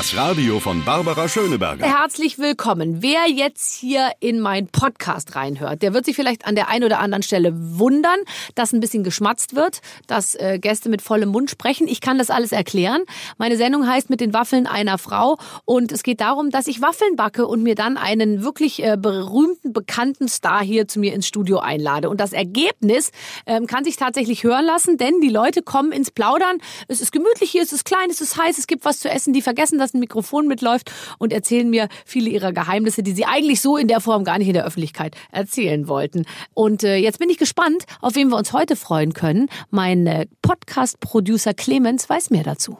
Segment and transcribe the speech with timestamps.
[0.00, 1.84] Das Radio von Barbara Schöneberger.
[1.84, 3.02] Herzlich willkommen.
[3.02, 7.00] Wer jetzt hier in meinen Podcast reinhört, der wird sich vielleicht an der einen oder
[7.00, 8.18] anderen Stelle wundern,
[8.54, 11.86] dass ein bisschen geschmatzt wird, dass äh, Gäste mit vollem Mund sprechen.
[11.86, 13.02] Ich kann das alles erklären.
[13.36, 15.36] Meine Sendung heißt mit den Waffeln einer Frau
[15.66, 19.74] und es geht darum, dass ich Waffeln backe und mir dann einen wirklich äh, berühmten,
[19.74, 22.08] bekannten Star hier zu mir ins Studio einlade.
[22.08, 23.10] Und das Ergebnis
[23.44, 26.56] ähm, kann sich tatsächlich hören lassen, denn die Leute kommen ins Plaudern.
[26.88, 29.34] Es ist gemütlich hier, es ist klein, es ist heiß, es gibt was zu essen.
[29.34, 33.60] Die vergessen dass ein Mikrofon mitläuft und erzählen mir viele ihrer Geheimnisse, die sie eigentlich
[33.60, 36.24] so in der Form gar nicht in der Öffentlichkeit erzählen wollten.
[36.54, 39.48] Und äh, jetzt bin ich gespannt, auf wen wir uns heute freuen können.
[39.70, 42.78] Mein äh, Podcast-Producer Clemens weiß mehr dazu.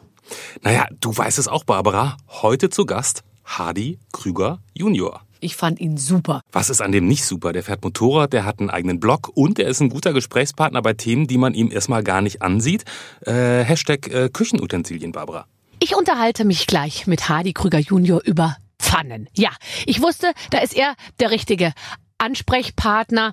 [0.63, 2.17] Naja, du weißt es auch, Barbara.
[2.29, 5.23] Heute zu Gast Hardy Krüger Junior.
[5.41, 6.43] Ich fand ihn super.
[6.53, 7.53] Was ist an dem nicht super?
[7.53, 10.93] Der fährt Motorrad, der hat einen eigenen Blog und er ist ein guter Gesprächspartner bei
[10.93, 12.85] Themen, die man ihm erstmal gar nicht ansieht.
[13.23, 15.47] Äh, Hashtag äh, Küchenutensilien, Barbara.
[15.83, 19.31] Ich unterhalte mich gleich mit Hardy Krüger Junior über Pfannen.
[19.35, 19.49] Ja,
[19.87, 21.73] ich wusste, da ist er der richtige
[22.19, 23.33] Ansprechpartner.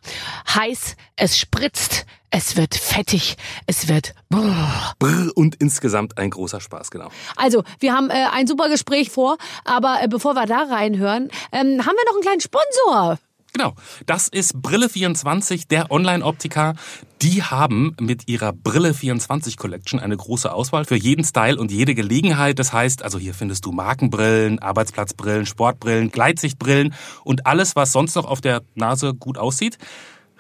[0.56, 4.94] Heiß, es spritzt, es wird fettig, es wird brrr.
[4.98, 7.09] Brr und insgesamt ein großer Spaß, genau.
[7.36, 11.86] Also, wir haben äh, ein super Gespräch vor, aber äh, bevor wir da reinhören, ähm,
[11.86, 13.20] haben wir noch einen kleinen Sponsor.
[13.53, 13.73] Genau,
[14.06, 16.76] das ist Brille24, der Online-Optiker.
[17.22, 22.59] Die haben mit ihrer Brille24 Collection eine große Auswahl für jeden Style und jede Gelegenheit.
[22.59, 28.25] Das heißt, also hier findest du Markenbrillen, Arbeitsplatzbrillen, Sportbrillen, Gleitsichtbrillen und alles, was sonst noch
[28.25, 29.80] auf der Nase gut aussieht.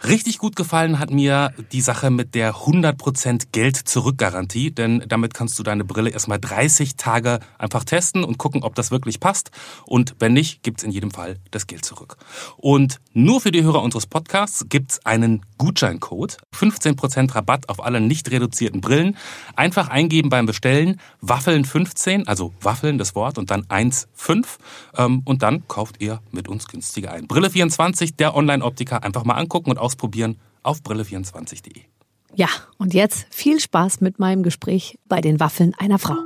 [0.03, 5.63] Richtig gut gefallen hat mir die Sache mit der 100% Geld-Zurück-Garantie, denn damit kannst du
[5.63, 9.49] deine Brille erstmal 30 Tage einfach testen und gucken, ob das wirklich passt.
[9.87, 12.17] Und wenn nicht, gibt's in jedem Fall das Geld zurück.
[12.57, 16.37] Und nur für die Hörer unseres Podcasts gibt's einen Gutscheincode.
[16.55, 19.17] 15% Rabatt auf alle nicht reduzierten Brillen.
[19.55, 20.99] Einfach eingeben beim Bestellen.
[21.21, 24.45] Waffeln 15, also Waffeln das Wort und dann 1,5.
[24.95, 27.25] Ähm, und dann kauft ihr mit uns günstiger ein.
[27.25, 31.83] Brille 24, der Online-Optiker, einfach mal angucken und ausprobieren auf brille24.de.
[32.35, 36.17] Ja, und jetzt viel Spaß mit meinem Gespräch bei den Waffeln einer Frau.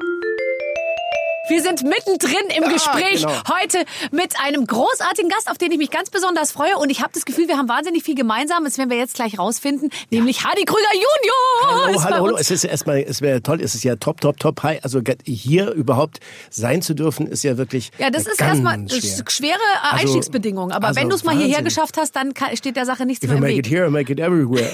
[1.49, 3.33] Wir sind mittendrin im Gespräch genau.
[3.59, 6.77] heute mit einem großartigen Gast, auf den ich mich ganz besonders freue.
[6.77, 8.63] Und ich habe das Gefühl, wir haben wahnsinnig viel gemeinsam.
[8.63, 11.85] Das werden wir jetzt gleich rausfinden, nämlich Hardy Krüger Junior.
[11.87, 12.37] Hallo, hallo, hallo.
[12.37, 14.83] Es ist erstmal, es wäre toll, es ist ja top, top, top high.
[14.83, 16.19] Also hier überhaupt
[16.51, 17.91] sein zu dürfen, ist ja wirklich.
[17.97, 19.23] Ja, das ist erstmal schwer.
[19.29, 20.71] schwere Also- Einstiegsbedingungen.
[20.71, 21.65] Aber also wenn du es mal hierher Wahnsinn.
[21.65, 23.65] geschafft hast, dann kann, steht der Sache nichts If mehr I im make Weg.
[23.65, 24.69] it here, I make it everywhere.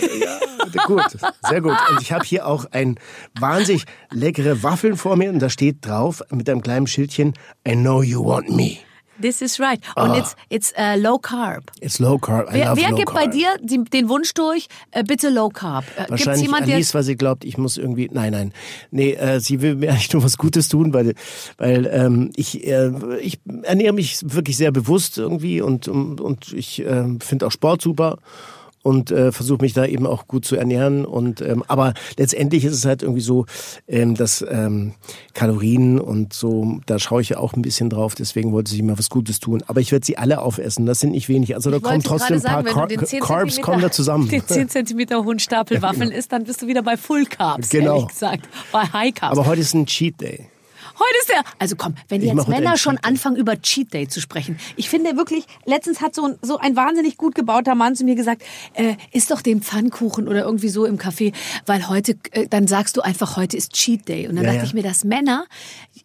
[0.73, 1.03] Ja, gut,
[1.49, 1.77] sehr gut.
[1.89, 2.99] Und ich habe hier auch ein
[3.39, 7.33] wahnsinnig leckere Waffeln vor mir und da steht drauf mit einem kleinen Schildchen,
[7.67, 8.79] I know you want me.
[9.19, 9.79] This is right.
[9.95, 11.71] Und it's, it's uh, low carb.
[11.81, 12.49] It's low carb.
[12.49, 13.15] I Wer, wer gibt carb.
[13.15, 15.85] bei dir die, den Wunsch durch, äh, bitte low carb?
[15.97, 18.09] Äh, Wahrscheinlich jemand, der Alice, weil sie glaubt, ich muss irgendwie.
[18.11, 18.53] Nein, nein.
[18.91, 21.15] Nee, äh, sie will mir eigentlich nur was Gutes tun, weil,
[21.57, 26.85] weil ähm, ich, äh, ich ernähre mich wirklich sehr bewusst irgendwie und, und, und ich
[26.85, 28.17] äh, finde auch Sport super
[28.87, 31.03] und äh, versuche mich da eben auch gut zu ernähren.
[31.05, 33.45] Und ähm, aber letztendlich ist es halt irgendwie so,
[33.85, 34.93] ähm, dass ähm,
[35.33, 38.15] Kalorien und so, da schaue ich ja auch ein bisschen drauf.
[38.15, 39.61] Deswegen wollte sie mir was Gutes tun.
[39.67, 40.85] Aber ich werde sie alle aufessen.
[40.85, 41.53] Das sind nicht wenig.
[41.53, 44.29] Also da Ich kommen trotzdem ein paar sagen, Car den 10 Carbs kommen da zusammen.
[44.47, 47.95] Den 10 cm hohen Stapel Waffeln isst, dann bist du wieder bei Full Carbs, Genau.
[47.95, 48.47] ehrlich gesagt.
[48.71, 49.37] Bei High Carbs.
[49.37, 50.47] Aber heute ist ein Cheat Day.
[50.99, 51.41] Heute ist der.
[51.59, 54.57] Also komm, wenn Ich jetzt Männer schon anfangen, über Cheat Day zu sprechen.
[54.75, 58.15] Ich finde wirklich, letztens hat so ein, so ein wahnsinnig gut gebauter Mann zu mir
[58.15, 58.41] gesagt,
[58.73, 61.33] äh, isst doch den Pfannkuchen oder irgendwie so im Café,
[61.65, 64.27] weil heute, äh, dann sagst du einfach, heute ist Cheat Day.
[64.27, 64.63] Und dann Ja, dachte ja.
[64.65, 65.45] ich mir, dass Männer,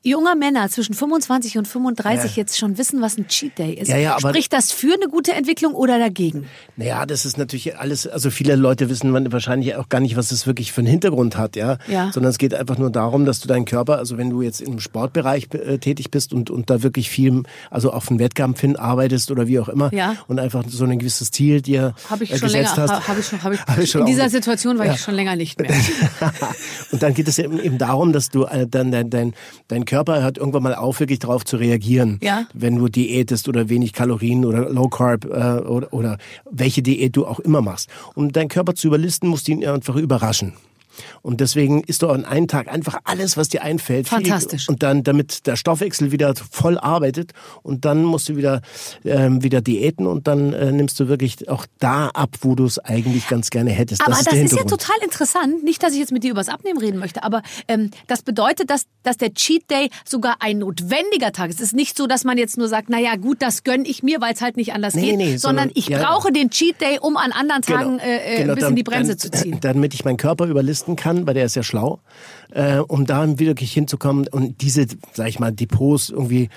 [0.03, 2.43] junger Männer zwischen 25 und 35 Ja.
[2.43, 3.89] jetzt schon wissen, was ein Cheat Day ist.
[3.89, 6.47] Ja, ja, aber- Spricht das für eine gute Entwicklung oder dagegen?
[6.77, 10.47] Naja, das ist natürlich alles, also viele Leute wissen wahrscheinlich auch gar nicht, was das
[10.47, 11.79] wirklich für einen Hintergrund hat, ja.
[11.89, 12.11] Ja.
[12.13, 14.81] Sondern es geht einfach nur darum, dass du deinen Körper, also wenn du jetzt im
[14.83, 19.31] Sportbereich äh, tätig bist und, und da wirklich viel, also auf einen Wettkampf hin arbeitest
[19.31, 20.17] oder wie auch immer Ja.
[20.29, 23.09] und einfach so ein gewisses Ziel dir Habe ich äh, schon gesetzt länger, hast.
[23.09, 24.93] habe ich schon, habe ich, Hab ich schon in dieser Situation war Ja.
[24.95, 25.71] ich schon länger nicht mehr.
[26.93, 29.35] und dann geht es eben, eben darum, dass du äh, dann dein, dein,
[29.69, 32.19] dein Körper hört irgendwann mal auf, wirklich darauf zu reagieren.
[32.23, 32.47] Ja.
[32.53, 36.19] Wenn du diätest oder wenig Kalorien oder Low Carb äh, oder, oder
[36.51, 37.89] welche Diät du auch immer machst.
[38.15, 40.55] Um deinen Körper zu überlisten, musst du ihn einfach überraschen.
[41.23, 44.09] Und deswegen isst du an einem Tag einfach alles, was dir einfällt.
[44.09, 44.69] Viel- Fantastisch.
[44.69, 48.61] Und dann, damit der Stoffwechsel wieder voll arbeitet und dann musst du wieder,
[49.05, 52.79] ähm, wieder diäten und dann äh, nimmst du wirklich auch da ab, wo du es
[52.79, 54.01] eigentlich ganz gerne hättest.
[54.03, 55.63] Aber das das, ist, ist ja total interessant.
[55.65, 58.85] Nicht, dass ich jetzt mit dir übers Abnehmen reden möchte, aber ähm, das bedeutet, dass,
[59.03, 61.57] dass der Cheat Day sogar ein notwendiger Tag ist.
[61.61, 64.21] Es ist nicht so, dass man jetzt nur sagt, naja gut, das gönn ich mir,
[64.21, 66.81] weil es halt nicht anders Nee, geht, nee, sondern, sondern- ich ja, brauche den Cheat
[66.81, 69.31] Day, um an anderen Tagen äh, äh, Genau, ein bisschen dann- die Bremse dann, zu
[69.31, 69.59] ziehen.
[69.61, 72.01] Damit ich meinen Körper überlisten leisten kann, weil der ist ja schlau,
[72.51, 76.49] äh, um da wirklich hinzukommen und diese, sag ich mal, Depots irgendwie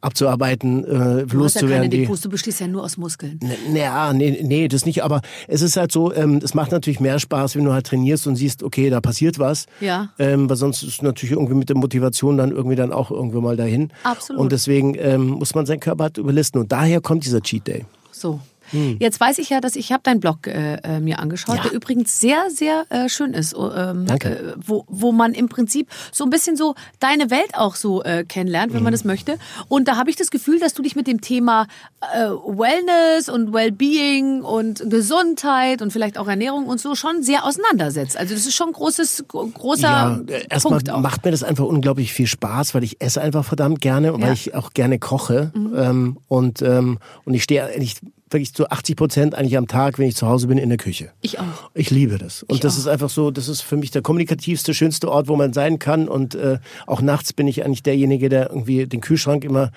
[0.00, 1.90] abzuarbeiten, äh, Du hast ja keine loszuwerden.
[1.90, 3.40] die- Depots, du bestehst ja nur aus Muskeln.
[3.72, 7.18] naja, nee, nee, das nicht, aber es ist halt so, ähm, es macht natürlich mehr
[7.18, 9.66] Spaß, wenn du halt trainierst und siehst, okay, da passiert was.
[9.80, 10.10] Ja.
[10.18, 13.56] Ähm, weil sonst ist natürlich irgendwie mit der Motivation dann irgendwie dann auch irgendwo mal
[13.56, 13.90] dahin.
[14.04, 14.40] Absolut.
[14.40, 16.60] Und deswegen ähm, muss man seinen Körper halt überlisten.
[16.60, 17.84] Und daher kommt dieser Cheat Day.
[18.12, 18.40] So.
[18.72, 21.62] Jetzt weiß ich ja, dass ich habe deinen Blog äh, äh, mir angeschaut, Ja.
[21.64, 23.54] der übrigens sehr, sehr äh, schön ist.
[23.56, 24.28] Oh, Ähm, Danke.
[24.30, 28.24] Äh, wo, wo man im Prinzip so ein bisschen so deine Welt auch so äh,
[28.24, 28.84] kennenlernt, wenn Mhm.
[28.84, 29.38] man das möchte.
[29.68, 31.66] Und da habe ich das Gefühl, dass du dich mit dem Thema
[32.14, 38.16] äh, Wellness und Wellbeing und Gesundheit und vielleicht auch Ernährung und so schon sehr auseinandersetzt.
[38.16, 42.12] Also das ist schon ein großes, gro- großer Ja, erstmal macht mir das einfach unglaublich
[42.12, 44.26] viel Spaß, weil ich esse einfach verdammt gerne und Ja.
[44.26, 44.28] Mhm.
[44.30, 45.52] weil ich auch gerne koche.
[45.54, 47.96] Ähm, und, ähm, und ich stehe eigentlich
[48.30, 51.10] wirklich zu 80 Prozent eigentlich am Tag, wenn ich zu Hause bin, in der Küche.
[51.20, 51.44] Ich auch.
[51.74, 52.42] Ich liebe das.
[52.44, 52.78] Und Ich das auch.
[52.80, 56.08] ist einfach so, das ist für mich der kommunikativste, schönste Ort, wo man sein kann.
[56.08, 59.70] Und äh, auch nachts bin ich eigentlich derjenige, der irgendwie den Kühlschrank immer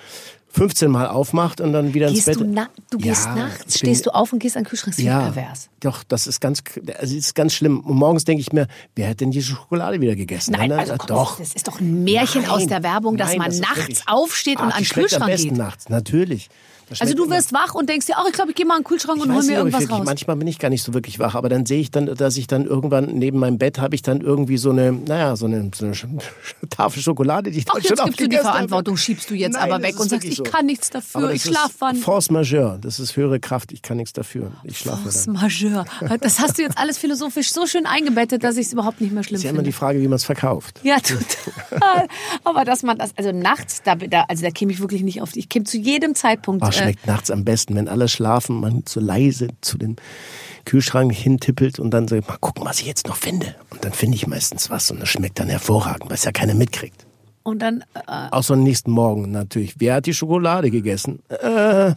[0.50, 2.48] 15 Mal aufmacht und dann wieder ins Gehst Bett.
[2.48, 4.92] du, du gehst Ja, nachts, ich bin- stehst du auf und gehst an den Kühlschrank,
[4.96, 5.70] das ist ja, pervers.
[5.80, 7.80] doch, das ist ganz, also das ist ganz schlimm.
[7.80, 10.52] Und morgens denke ich mir, wer hat denn die Schokolade wieder gegessen?
[10.56, 11.40] Nein, also komm, doch.
[11.40, 14.04] Das ist doch ein Märchen Nein, aus der Werbung, dass nein, man das nachts wirklich-
[14.08, 15.58] aufsteht und Ah, an die den schmeckt am Kühlschrank besten geht.
[15.58, 16.50] nachts, natürlich.
[17.00, 18.86] Also du wirst wach und denkst dir, ach, ich glaube, ich gehe mal an den
[18.86, 20.06] Kühlschrank und Ich hol weiß mir nicht, irgendwas wirklich, raus.
[20.06, 22.48] manchmal bin ich gar nicht so wirklich wach, aber dann sehe ich dann, dass ich
[22.48, 25.86] dann irgendwann neben meinem Bett habe ich dann irgendwie so eine, naja, so eine, so
[25.86, 25.96] eine
[26.70, 28.54] Tafel Schokolade, die ich Ach, dann jetzt schon gibst du die aufgegessen habe.
[28.56, 30.44] Verantwortung, schiebst du jetzt Nein, aber weg und sagst, ich so.
[30.44, 31.96] kann nichts dafür, ich ist schlaf wann.
[31.96, 34.52] Force majeure, das ist höhere Kraft, ich kann nichts dafür.
[34.64, 35.34] Ich schlafe Force dann.
[35.36, 35.86] majeure.
[36.22, 39.24] Das hast du jetzt alles philosophisch so schön eingebettet, dass ich es überhaupt nicht mehr
[39.24, 39.70] schlimm ist ja immer finde.
[39.70, 40.80] die Frage, wie man es verkauft.
[40.84, 42.08] Ja, total.
[42.44, 45.36] Aber dass man das, also nachts, da, da, also da käme ich wirklich nicht auf.
[45.36, 46.64] Ich käme zu jedem Zeitpunkt.
[46.64, 49.96] Äh, schmeckt nachts am besten, wenn alle schlafen, man so leise zu dem
[50.66, 53.56] Kühlschrank hintippelt und dann sagt, mal gucken, was ich jetzt noch finde.
[53.70, 56.54] Und dann finde ich meistens was und das schmeckt dann hervorragend, weil es ja keiner
[56.54, 57.06] mitkriegt.
[57.44, 59.75] und dann, äh, Außer am nächsten Morgen natürlich.
[59.80, 61.22] Wer hat die Schokolade gegessen?
[61.30, 61.94] Äh,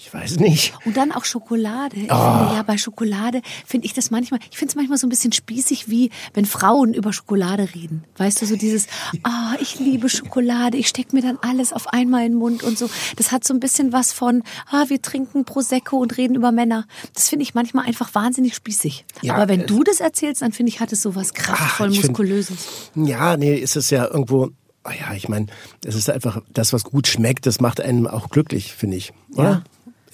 [0.00, 0.74] ich weiß nicht.
[0.84, 1.96] Und dann auch Schokolade.
[1.96, 2.38] Ich Ah.
[2.38, 5.32] finde ja bei Schokolade finde ich das manchmal, ich finde es manchmal so ein bisschen
[5.32, 8.04] spießig, wie wenn Frauen über Schokolade reden.
[8.16, 8.86] Weißt du, so dieses,
[9.24, 12.78] ah, ich liebe Schokolade, ich stecke mir dann alles auf einmal in den Mund und
[12.78, 12.88] so.
[13.16, 16.86] Das hat so ein bisschen was von, ah, wir trinken Prosecco und reden über Männer.
[17.14, 19.04] Das finde ich manchmal einfach wahnsinnig spießig.
[19.22, 21.90] Ja, Aber wenn es- du das erzählst, dann finde ich, hat es so was kraftvoll
[21.90, 22.90] find- Muskulöses.
[22.94, 24.50] Ja, nee, ist es ja irgendwo.
[24.84, 25.46] Ah ja, ich meine,
[25.84, 29.12] es ist einfach das, was gut schmeckt, das macht einen auch glücklich, finde ich.
[29.34, 29.50] Oder?
[29.50, 29.62] Ja.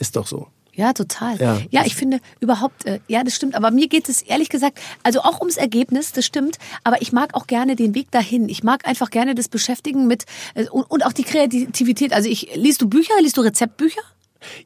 [0.04, 0.48] Ist doch so.
[0.74, 1.38] Ja, total.
[1.40, 1.60] Ja.
[1.70, 3.54] Ja, ich finde überhaupt, äh, ja, das stimmt.
[3.54, 6.58] Aber mir geht es ehrlich gesagt, also auch ums Ergebnis, das stimmt.
[6.82, 8.48] Aber ich mag auch gerne den Weg dahin.
[8.48, 10.24] Ich mag einfach gerne das Beschäftigen mit
[10.54, 12.12] äh, und, und auch die Kreativität.
[12.12, 14.02] Also ich liest du Bücher, liest du Rezeptbücher?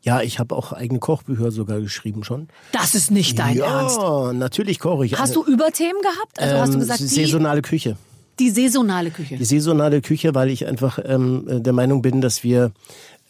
[0.03, 2.49] Ja, ich habe auch eigene Kochbücher sogar geschrieben schon.
[2.73, 3.99] Das ist nicht dein ja, Ernst.
[4.37, 5.17] natürlich koche ich.
[5.19, 6.41] Hast du Überthemen gehabt?
[6.41, 7.97] Also hast du Ähm, gesagt, die, saisonale Küche.
[8.41, 9.37] die saisonale Küche.
[9.37, 12.73] Die saisonale Küche, weil ich einfach ähm, der Meinung bin, dass wir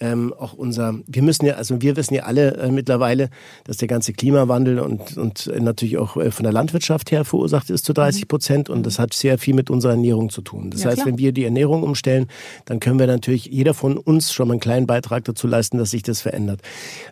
[0.01, 3.31] ähm, auch unser, wir müssen ja, also wir wissen ja alle äh, mittlerweile,
[3.65, 7.85] dass der ganze Klimawandel und, und natürlich auch äh, von der Landwirtschaft her verursacht ist
[7.85, 10.71] zu 30 Prozent und das hat sehr viel mit unserer Ernährung zu tun.
[10.71, 11.07] Das Ja, heißt, klar.
[11.09, 12.29] wenn wir die Ernährung umstellen,
[12.65, 15.91] dann können wir natürlich jeder von uns schon mal einen kleinen Beitrag dazu leisten, dass
[15.91, 16.61] sich das verändert.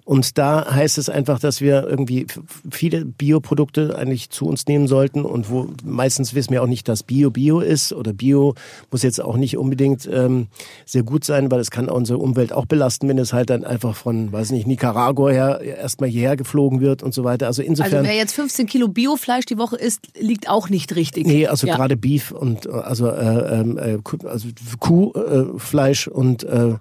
[0.04, 2.26] Und da heißt es einfach, dass wir irgendwie
[2.70, 7.02] viele Bioprodukte eigentlich zu uns nehmen sollten und wo meistens wissen wir auch nicht, dass
[7.02, 8.54] Bio Bio ist oder Bio
[8.90, 10.46] muss jetzt auch nicht unbedingt ähm,
[10.84, 13.94] sehr gut sein, weil es kann unsere Umwelt auch belasten, wenn es halt dann einfach
[13.96, 17.46] von, weiß nicht, Nicaragua her erstmal hierher geflogen wird und so weiter.
[17.46, 18.04] Also Also insofern.
[18.04, 21.26] wer jetzt 15 Kilo Biofleisch die Woche isst, liegt auch nicht richtig.
[21.26, 21.76] Nee, also Ja.
[21.76, 26.74] gerade Beef und also äh, ähm, äh, also Kuhfleisch äh, und äh,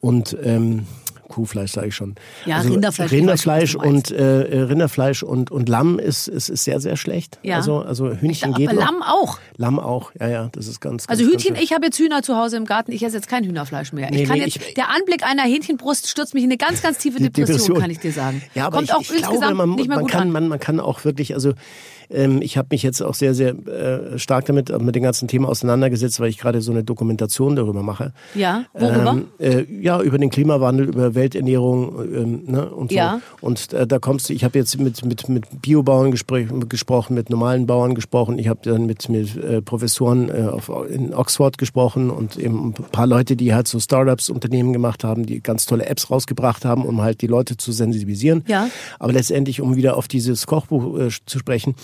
[0.00, 0.86] und ähm,
[1.28, 2.14] Kuhfleisch sage ich schon.
[2.46, 6.64] Ja, also Rinderfleisch, ich Rinderfleisch und äh, äh, Rinderfleisch und und Lamm ist ist, ist
[6.64, 7.38] sehr sehr schlecht.
[7.42, 7.56] Ja.
[7.56, 8.80] Also also Hühnchen Aber geht noch.
[8.84, 9.38] Lamm auch.
[9.56, 10.12] Lamm auch.
[10.20, 11.08] Ja ja, das ist ganz.
[11.08, 12.92] Also ganz, Hühnchen, ganz ich habe jetzt Hühner zu Hause im Garten.
[12.92, 14.10] Ich esse jetzt kein Hühnerfleisch mehr.
[14.10, 16.82] Nee, ich kann nee, jetzt, ich- der Anblick einer Hähnchenbrust stürzt mich in eine ganz,
[16.82, 18.42] ganz tiefe Die Depression, kann ich dir sagen.
[18.54, 20.30] Ja, aber Kommt ich, auch ich insgesamt glaube, man, nicht mehr man gut kann, an.
[20.30, 21.52] man, man kann auch wirklich, also
[22.10, 25.48] ähm, ich habe mich jetzt auch sehr, sehr äh, stark damit mit dem ganzen Thema
[25.48, 28.12] auseinandergesetzt, weil ich gerade so eine Dokumentation darüber mache.
[28.34, 29.12] Ja, worüber?
[29.12, 32.96] Ähm, äh, ja, über den Klimawandel, über Welternährung ähm, ne, und so.
[32.96, 33.20] Ja.
[33.40, 37.66] Und äh, da kommst du, ich habe jetzt mit, mit, mit Biobauern gesprochen, mit normalen
[37.66, 42.36] Bauern gesprochen, ich habe dann mit, mit äh, Professoren äh, auf, in Oxford gesprochen und
[42.36, 46.10] eben ein paar Leute, die halt so Startups, Unternehmen gemacht haben, die ganz tolle Apps
[46.10, 48.44] rausgebracht haben, um halt die Leute zu sensibilisieren.
[48.48, 48.68] Ja.
[48.98, 51.74] Aber letztendlich, um wieder auf dieses Kochbuch äh, zu sprechen,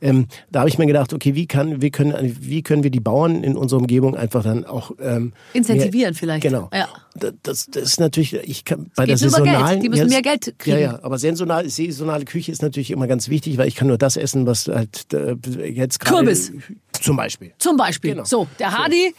[0.00, 3.00] ähm, da habe ich mir gedacht, okay, wie, kann, wie, können, wie können wir die
[3.00, 6.42] Bauern in unserer Umgebung einfach dann auch ähm, Incentivieren mehr, vielleicht.
[6.42, 6.68] Genau.
[6.72, 6.88] Ja.
[7.18, 9.80] Das, das ist natürlich, ich kann bei der saisonalen.
[9.80, 10.76] Die müssen mehr Geld kriegen.
[10.76, 13.98] Ja, ja, aber saisonal, saisonale Küche ist natürlich immer ganz wichtig, weil ich kann nur
[13.98, 16.24] das essen, was halt äh, jetzt gerade.
[16.24, 16.52] Kürbis.
[17.00, 17.52] Zum Beispiel.
[17.58, 18.12] Zum Beispiel.
[18.12, 18.24] Genau.
[18.24, 19.14] So, der Hardy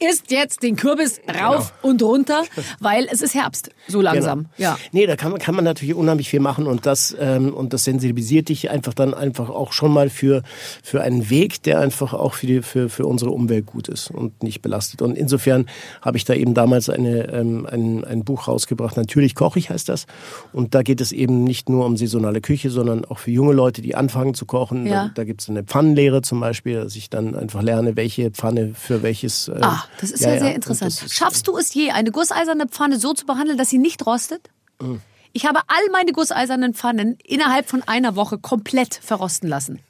[0.00, 2.42] isst jetzt den Kürbis rauf und runter,
[2.80, 3.70] weil es ist Herbst.
[3.86, 4.38] So langsam.
[4.56, 4.70] Genau.
[4.70, 4.78] Ja.
[4.92, 7.84] Nee, da kann man, kann man natürlich unheimlich viel machen und das, ähm, und das
[7.84, 10.42] sensibilisiert dich einfach dann einfach auch schon mal für,
[10.82, 14.42] für einen Weg, der einfach auch für, die, für, für unsere Umwelt gut ist und
[14.42, 15.02] nicht belastet.
[15.02, 15.66] Und insofern
[16.02, 18.96] habe ich da eben damals eine, ähm, ein, ein Buch rausgebracht.
[18.96, 20.06] Natürlich koche ich heißt das.
[20.52, 23.82] Und da geht es eben nicht nur um saisonale Küche, sondern auch für junge Leute,
[23.82, 24.86] die anfangen zu kochen.
[24.86, 25.06] Ja.
[25.06, 28.72] Da, da gibt es eine Pfannenlehre zum Beispiel, dass ich dann einfach lerne, welche Pfanne
[28.74, 29.48] für welches.
[29.48, 31.04] Äh, Ah, das ist ja, sehr und interessant.
[31.10, 34.50] Schaffst du es je, eine gusseiserne Pfanne so zu behandeln, dass sie nicht rostet?
[34.80, 34.96] Mm.
[35.32, 39.80] Ich habe all meine gusseisernen Pfannen innerhalb von einer Woche komplett verrosten lassen.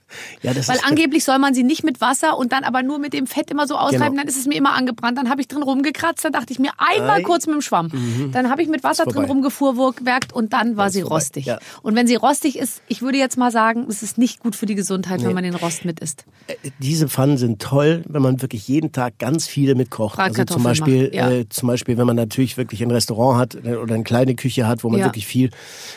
[0.42, 2.98] Ja, das Weil ist, angeblich soll man sie nicht mit Wasser und dann aber nur
[2.98, 4.16] mit dem Fett immer so ausreiben, Genau.
[4.22, 5.18] dann ist es mir immer angebrannt.
[5.18, 7.20] Dann habe ich drin rumgekratzt, dann dachte ich mir einmal Ei.
[7.20, 7.24] Mhm.
[7.24, 8.30] kurz mit dem Schwamm.
[8.32, 11.16] Dann habe ich mit Wasser drin rumgefuhrwerkt und dann war sie vorbei.
[11.16, 11.46] rostig.
[11.46, 11.58] Ja.
[11.82, 14.66] Und wenn sie rostig ist, ich würde jetzt mal sagen, es ist nicht gut für
[14.66, 15.34] die Gesundheit, wenn Nee.
[15.34, 16.24] man den Rost mit isst.
[16.78, 20.18] diese Pfannen sind toll, wenn man wirklich jeden Tag ganz viele mit kocht.
[20.18, 21.30] Also zum Beispiel, ja.
[21.30, 24.66] äh, zum Beispiel, wenn man natürlich wirklich ein Restaurant hat äh, oder eine kleine Küche
[24.66, 25.50] hat, wo man wirklich viel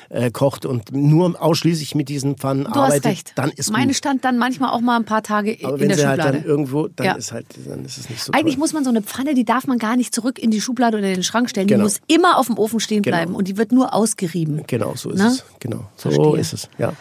[0.09, 3.95] äh, kocht und nur ausschließlich mit diesen Pfannen Du arbeitet, dann ist Meine gut.
[4.01, 6.39] Stand dann manchmal auch mal ein paar Tage Aber in wenn der sie halt Schublade.
[6.39, 7.13] dann irgendwo, dann Ja.
[7.13, 8.59] ist halt, dann ist es nicht so Eigentlich toll.
[8.59, 11.07] muss man so eine Pfanne, die darf man gar nicht zurück in die Schublade oder
[11.07, 11.67] in den Schrank stellen.
[11.67, 11.83] Die Genau.
[11.83, 13.15] muss immer auf dem Ofen stehen Genau.
[13.17, 14.63] bleiben und die wird nur ausgerieben.
[14.65, 15.27] Genau, so ist Ne?
[15.27, 15.43] es.
[15.59, 16.39] Genau, so Verstehe.
[16.39, 16.69] ist es.
[16.79, 16.93] Ja.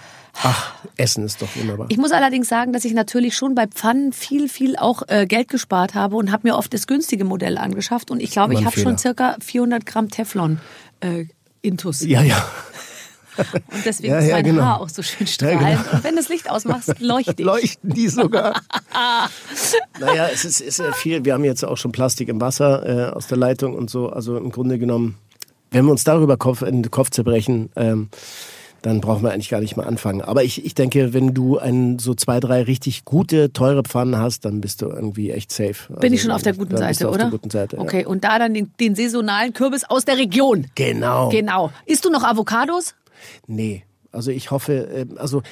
[0.42, 1.86] Ach, Essen ist doch wunderbar.
[1.88, 5.48] Ich muss allerdings sagen, dass ich natürlich schon bei Pfannen viel, viel auch äh, Geld
[5.48, 8.10] gespart habe und habe mir oft das günstige Modell angeschafft.
[8.12, 10.60] Und ich glaube, ich habe schon circa 400 Gramm Teflon
[11.00, 11.24] äh,
[11.62, 12.02] Intus.
[12.02, 12.42] ja, ja.
[13.72, 14.62] Und deswegen Ja, ist ja, mein genau.
[14.62, 15.62] Haar auch so schön strahlend.
[15.92, 17.44] Und wenn du das Licht ausmachst, leuchte ich.
[17.44, 18.60] Leuchten die sogar.
[20.00, 21.24] naja, es ist, ist ja viel.
[21.24, 24.08] Wir haben jetzt auch schon Plastik im Wasser äh, aus der Leitung und so.
[24.08, 25.16] Also im Grunde genommen,
[25.70, 28.08] wenn wir uns darüber Kopf, in den Kopf zerbrechen, ähm,
[28.82, 30.22] dann brauchen wir eigentlich gar nicht mehr anfangen.
[30.22, 34.46] Aber ich, ich denke, wenn du ein, so zwei, drei richtig gute, teure Pfannen hast,
[34.46, 35.74] dann bist du irgendwie echt safe.
[35.88, 37.24] Bin Also ich schon auf der guten Seite, du auf oder?
[37.24, 37.76] der guten Seite.
[37.76, 37.82] ja.
[37.82, 40.66] Okay, und da dann den, den saisonalen Kürbis aus der Region.
[40.76, 41.28] Genau.
[41.28, 41.70] Genau.
[41.84, 42.94] Isst du noch Avocados?
[43.46, 43.84] Nee.
[44.12, 45.42] Also ich hoffe, äh, also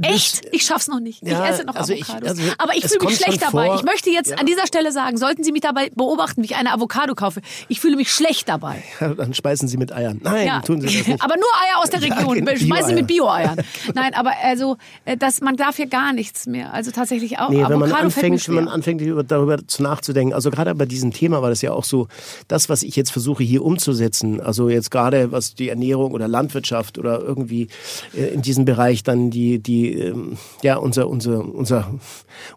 [0.00, 0.42] Echt?
[0.52, 1.22] Ich schaff's noch nicht.
[1.26, 2.28] Ja, ich esse noch also ich- Avocados.
[2.38, 3.66] also Aber ich fühle mich schlecht dabei.
[3.66, 3.76] vor.
[3.76, 4.36] Ich möchte jetzt Ja.
[4.36, 7.80] an dieser Stelle sagen, sollten Sie mich dabei beobachten, wie ich eine Avocado kaufe, ich
[7.80, 8.82] fühle mich schlecht dabei.
[9.16, 10.20] dann speisen sie mit Eiern.
[10.22, 10.60] Nein, Ja.
[10.60, 11.22] tun sie das nicht.
[11.22, 12.34] Aber nur Eier aus der Ja, Region.
[12.44, 13.54] genau, Schmeißen Sie mit Bio-Eier.
[13.56, 13.66] Bio-Eiern.
[13.94, 16.72] Nein, aber also, äh, das, man darf hier gar nichts mehr.
[16.72, 17.48] Also tatsächlich auch.
[17.50, 20.86] Nee, wenn man Avocado anfängt, wenn man anfängt darüber, darüber zu nachzudenken, also gerade bei
[20.86, 22.08] diesem Thema war das ja auch so,
[22.48, 26.98] das, was ich jetzt versuche hier umzusetzen, also jetzt gerade was die Ernährung oder Landwirtschaft
[26.98, 27.68] oder irgendwie
[28.12, 31.94] in diesem Bereich dann die, die, ähm, ja, unser, unser, unser,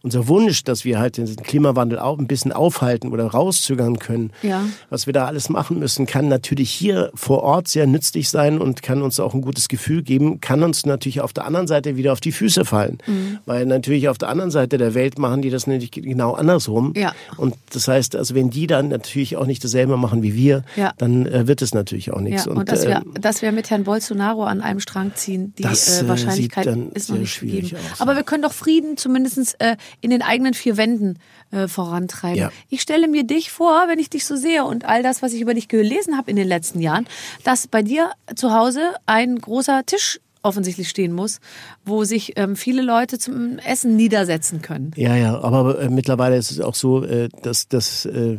[0.02, 4.64] unser Wunsch, dass wir halt den Klimawandel auch ein bisschen aufhalten oder rauszögern können, Ja.
[4.90, 8.82] was wir da alles machen müssen, kann natürlich hier vor Ort sehr nützlich sein und
[8.84, 12.12] kann uns auch ein gutes Gefühl geben, kann uns natürlich auf der anderen Seite wieder
[12.14, 12.98] auf die Füße fallen.
[13.06, 13.40] Mhm.
[13.46, 16.94] Weil natürlich auf der anderen Seite der Welt machen die das natürlich genau andersrum.
[16.96, 17.14] Ja.
[17.38, 20.94] Und das heißt, also wenn die dann natürlich auch nicht dasselbe machen wie wir, Ja.
[20.98, 22.46] dann äh, wird es natürlich auch nichts.
[22.46, 25.64] Ja, und, dass, ähm, wir, dass wir mit Herrn Bolsonaro an einem Strang ziehen, die
[25.64, 27.82] Das, äh, äh, Wahrscheinlichkeit sieht dann ist noch sehr nicht schwierig gegeben.
[27.92, 28.18] aus, Aber ja.
[28.18, 31.20] wir können doch Frieden zumindest äh, in den eigenen vier Wänden
[31.52, 32.38] äh, vorantreiben.
[32.38, 32.52] Ja.
[32.70, 35.42] Ich stelle mir dich vor, wenn ich dich so sehe und all das, was ich
[35.42, 37.08] über dich gelesen habe in den letzten Jahren,
[37.44, 41.40] dass bei dir zu Hause ein großer Tisch offensichtlich stehen muss,
[41.86, 44.92] wo sich ähm, viele Leute zum Essen niedersetzen können.
[44.96, 48.38] Ja, ja, aber äh, mittlerweile ist es auch so, äh, dass, dass äh,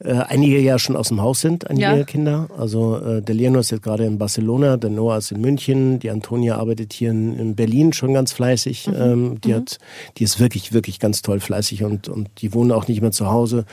[0.00, 2.04] äh, einige ja schon aus dem Haus sind, einige Ja.
[2.04, 2.48] Kinder.
[2.56, 6.10] Also äh, der Leonor ist jetzt gerade in Barcelona, der Noah ist in München, die
[6.10, 8.88] Antonia arbeitet hier in, in Berlin schon ganz fleißig.
[8.94, 9.78] Ähm, die hat,
[10.16, 13.30] die ist wirklich, wirklich ganz toll fleißig und, und die wohnen auch nicht mehr zu
[13.30, 13.64] Hause.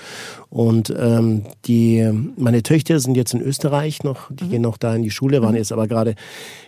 [0.50, 5.04] Und ähm, die, meine Töchter sind jetzt in Österreich noch, die gehen noch da in
[5.04, 6.16] die Schule, waren jetzt aber gerade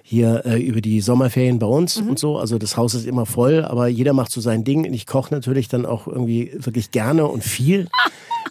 [0.03, 2.37] hier äh, über die Sommerferien bei uns und so.
[2.37, 4.85] Also das Haus ist immer voll, aber jeder macht so sein Ding.
[4.85, 7.87] Und ich koche natürlich dann auch irgendwie wirklich gerne und viel.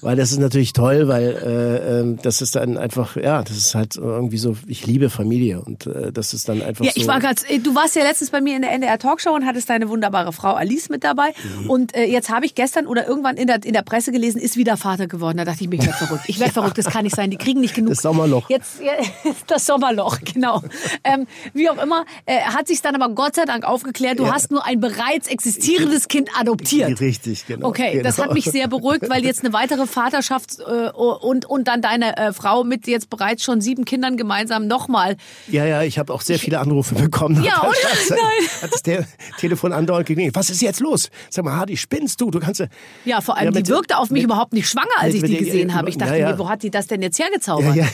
[0.00, 3.74] Weil das ist natürlich toll, weil äh, ähm, das ist dann einfach, ja, das ist
[3.74, 7.00] halt irgendwie so, ich liebe Familie und äh, das ist dann einfach Ja, so.
[7.00, 9.68] ich war gerade, du warst ja letztens bei mir in der NDR Talkshow und hattest
[9.70, 11.28] deine wunderbare Frau Alice mit dabei.
[11.62, 11.70] Mhm.
[11.70, 14.56] Und äh, jetzt habe ich gestern oder irgendwann in der, in der Presse gelesen, ist
[14.56, 15.38] wieder Vater geworden.
[15.38, 16.24] Da dachte ich mir, ich werde verrückt.
[16.26, 17.30] Ich werde verrückt, das kann nicht sein.
[17.30, 17.90] Die kriegen nicht genug.
[17.90, 18.48] Das Sommerloch.
[18.50, 18.92] Jetzt ja,
[19.46, 20.62] das Sommerloch, genau.
[21.04, 24.34] Ähm, wie auch immer, äh, hat sich dann aber Gott sei Dank aufgeklärt, du Ja.
[24.34, 27.00] hast nur ein bereits existierendes Kind adoptiert.
[27.00, 27.68] Richtig, genau.
[27.68, 28.02] Okay, genau.
[28.04, 32.16] das hat mich sehr beruhigt, weil jetzt eine weitere Vaterschaft äh, und, und dann deine
[32.16, 35.16] äh, Frau mit jetzt bereits schon sieben Kindern gemeinsam nochmal.
[35.48, 37.42] Ja, ja, ich habe auch sehr viele Anrufe bekommen.
[37.42, 37.68] Ja, oder?
[37.70, 38.48] Hat, Nein.
[38.62, 39.06] Hat das der
[39.38, 40.34] Telefon andauernd geklingelt.
[40.34, 41.10] Was ist jetzt los?
[41.30, 42.30] Sag mal, Hardy, spinnst du?
[42.30, 42.66] Du kannst ja.
[43.04, 45.24] Ja, vor allem, Ja, die mit- wirkte auf mich mit- überhaupt nicht schwanger, als mit-
[45.30, 45.88] ich die gesehen habe.
[45.88, 47.74] Ich dachte ja, mir, wo hat die das denn jetzt hergezaubert?
[47.76, 47.86] Ja,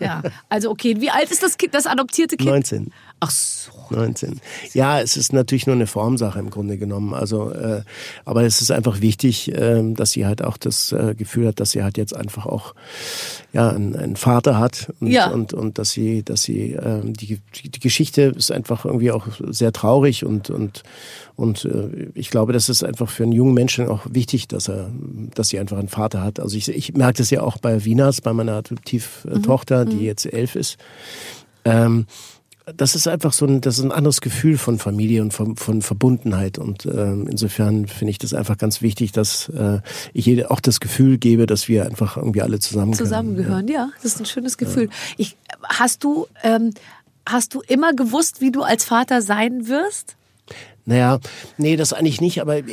[0.00, 2.48] Ja, also okay, wie alt ist das Kind, das adoptierte Kind?
[2.50, 2.92] 19.
[3.20, 3.70] Ach so.
[3.90, 4.40] 19.
[4.72, 7.12] Ja, es ist natürlich nur eine Formsache im Grunde genommen.
[7.14, 7.82] Also, äh,
[8.24, 11.72] aber es ist einfach wichtig, äh, dass sie halt auch das äh, Gefühl hat, dass
[11.72, 12.74] sie halt jetzt einfach auch
[13.52, 15.30] ja einen, einen Vater hat und, Ja.
[15.30, 19.72] und und dass sie, dass sie ähm, die die Geschichte ist einfach irgendwie auch sehr
[19.72, 20.82] traurig und und
[21.36, 24.90] und äh, ich glaube, das ist einfach für einen jungen Menschen auch wichtig, dass er,
[25.34, 26.40] dass sie einfach einen Vater hat.
[26.40, 30.54] Also ich, ich merke das ja auch bei Wieners, bei meiner Adoptivtochter, die jetzt elf
[30.54, 30.78] ist.
[31.64, 32.06] Ähm,
[32.66, 35.82] das ist einfach so ein, das ist ein anderes Gefühl von Familie und von, von
[35.82, 36.58] Verbundenheit.
[36.58, 39.80] Und ähm, insofern finde ich das einfach ganz wichtig, dass äh,
[40.14, 43.06] ich auch das Gefühl gebe, dass wir einfach irgendwie alle zusammengehören.
[43.06, 43.90] Zusammengehören, ja.
[43.96, 44.88] Das ist ein schönes Gefühl.
[45.18, 46.70] Ich, hast du, ähm,
[47.26, 50.16] hast du immer gewusst, wie du als Vater sein wirst?
[50.86, 51.18] Naja,
[51.56, 52.72] nee, das eigentlich nicht, aber äh,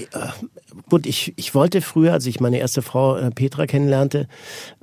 [0.89, 4.27] gut, ich, ich wollte früher, als ich meine erste Frau äh, Petra kennenlernte,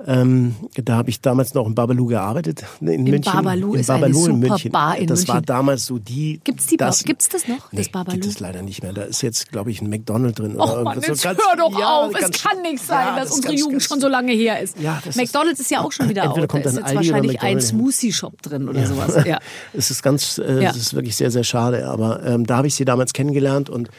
[0.05, 3.31] ähm, da habe ich damals noch in Babalu gearbeitet in München.
[3.33, 4.71] Babalu in ist eine Babalu in super München.
[4.71, 5.45] Bar in das war München.
[5.45, 6.39] damals so die.
[6.43, 8.13] Gibt's die das, gibt's das noch, das nee, Babalu?
[8.19, 8.93] Gibt es leider nicht mehr.
[8.93, 10.59] Da ist jetzt, glaube ich, ein McDonald's drin.
[10.59, 12.13] Och oder Mann, jetzt So ganz- hör doch ja, auf.
[12.13, 14.59] ganz- es kann nicht sein, ja, dass das unsere ganz- Jugend schon so lange her
[14.61, 14.79] ist.
[14.79, 16.49] Ja, das ist- McDonalds ist ja auch schon wieder Entweder out.
[16.49, 17.67] kommt da ist jetzt wahrscheinlich ein McDonald's.
[17.69, 19.17] Smoothie-Shop drin oder sowas.
[19.25, 19.39] Ja.
[19.73, 21.87] Es ist ganz, äh, es ist wirklich sehr, sehr schade.
[21.87, 23.89] Aber ähm, da habe ich sie damals kennengelernt und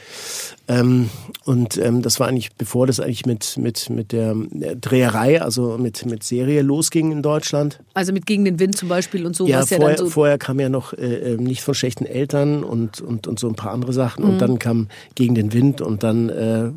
[0.68, 1.10] ähm,
[1.44, 5.78] und ähm, das war eigentlich, bevor das eigentlich mit mit mit der äh, Dreherei, also
[5.78, 7.80] mit mit Serie losging in Deutschland.
[7.94, 10.10] Also mit Gegen den Wind zum Beispiel und so, Ja, ja vorher, dann so.
[10.10, 13.54] vorher kam ja noch äh, äh, nicht von schlechten Eltern und, und, und so ein
[13.54, 14.24] paar andere Sachen.
[14.24, 14.30] Mhm.
[14.30, 16.70] Und dann kam Gegen den Wind und dann, äh,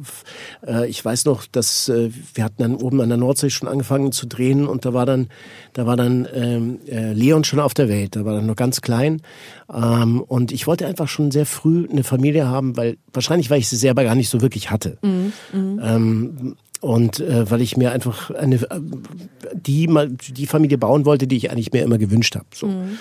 [0.66, 4.12] äh, ich weiß noch, dass äh, wir hatten dann oben an der Nordsee schon angefangen
[4.12, 5.28] zu drehen und da war dann,
[5.74, 8.16] da war dann ähm, äh, Leon schon auf der Welt.
[8.16, 9.22] Da war dann noch ganz klein.
[9.74, 13.68] Ähm, und ich wollte einfach schon sehr früh eine Familie haben, weil wahrscheinlich, weil ich
[13.68, 14.98] sie selber gar nicht so wirklich hatte.
[15.02, 15.34] Mhm,
[15.82, 18.80] Ähm, und äh, weil ich mir einfach eine, äh,
[19.54, 22.46] die, mal- die Familie bauen wollte, die ich eigentlich mir immer gewünscht habe.
[22.54, 22.68] So.
[22.68, 22.98] Mhm.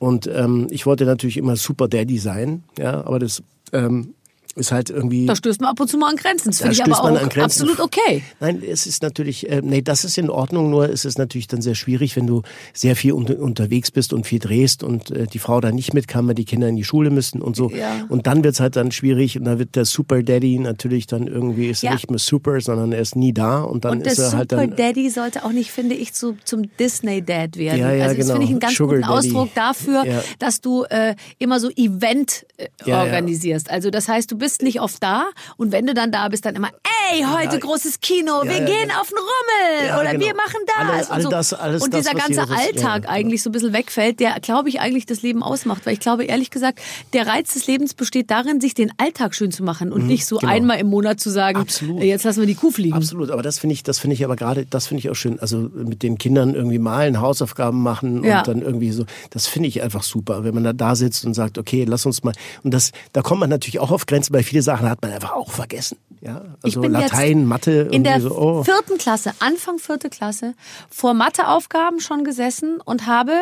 [0.00, 3.42] Und ähm, ich wollte natürlich immer Super Daddy sein, ja, aber das
[3.72, 4.14] ähm,
[4.56, 5.26] ist halt irgendwie.
[5.26, 6.48] Da stößt man ab und zu mal an Grenzen.
[6.50, 7.40] Das Da finde ich aber auch Grenzen.
[7.62, 8.22] absolut okay.
[8.40, 11.62] Nein, es ist natürlich, äh, nee, das ist in Ordnung, nur ist es natürlich dann
[11.62, 15.38] sehr schwierig, wenn du sehr viel unter, unterwegs bist und viel drehst und äh, die
[15.38, 17.70] Frau da nicht mit kann, weil die Kinder in die Schule müssen und so.
[17.70, 18.06] Ja.
[18.08, 21.68] Und dann wird's halt dann schwierig und dann wird der Super Daddy natürlich dann irgendwie,
[21.68, 21.92] ist Ja.
[21.92, 24.52] nicht mehr super, sondern er ist nie da und dann Und ist er Super halt
[24.52, 24.76] dann.
[24.76, 27.78] Daddy sollte auch nicht, finde ich, zu, zum Disney-Dad werden.
[27.80, 28.32] Ja, ja, also das genau.
[28.34, 29.28] finde ich einen ganz Sugar guten Daddy.
[29.28, 30.22] Ausdruck dafür, Ja.
[30.38, 33.70] dass du äh, immer so Event äh, organisierst.
[33.70, 35.26] Also das heißt, du bist nicht oft da.
[35.56, 36.70] Und wenn du dann da bist, dann immer,
[37.12, 39.00] ey, heute großes Kino, wir ja, gehen genau.
[39.00, 40.24] auf den Rummel Ja, oder genau.
[40.26, 41.10] wir machen das.
[41.10, 41.30] Alle- und so.
[41.30, 43.10] das- alles und das, dieser ganze ja, Alltag ja.
[43.10, 45.86] eigentlich so ein bisschen wegfällt, der, glaube ich, eigentlich das Leben ausmacht.
[45.86, 46.80] Weil ich glaube, ehrlich gesagt,
[47.12, 50.38] der Reiz des Lebens besteht darin, sich den Alltag schön zu machen und nicht so
[50.38, 50.52] genau.
[50.52, 52.00] einmal im Monat zu sagen, Absolut.
[52.02, 52.94] äh, jetzt lassen wir die Kuh fliegen.
[52.96, 55.38] Absolut, aber das finde ich, das finde ich aber gerade, das finde ich auch schön.
[55.40, 58.38] Also mit den Kindern irgendwie malen, Hausaufgaben machen Ja.
[58.38, 61.34] und dann irgendwie so, das finde ich einfach super, wenn man da da sitzt und
[61.34, 62.34] sagt, okay, lass uns mal.
[62.62, 65.32] Und das, da kommt man natürlich auch auf Grenzen, weil viele Sachen hat man einfach
[65.32, 65.98] auch vergessen.
[66.20, 68.64] Ja, also bin Latein, jetzt Mathe, in der so, oh.
[68.64, 70.54] vierten Klasse, Anfang vierte Klasse,
[70.90, 73.32] vor Matheaufgaben schon gesessen und habe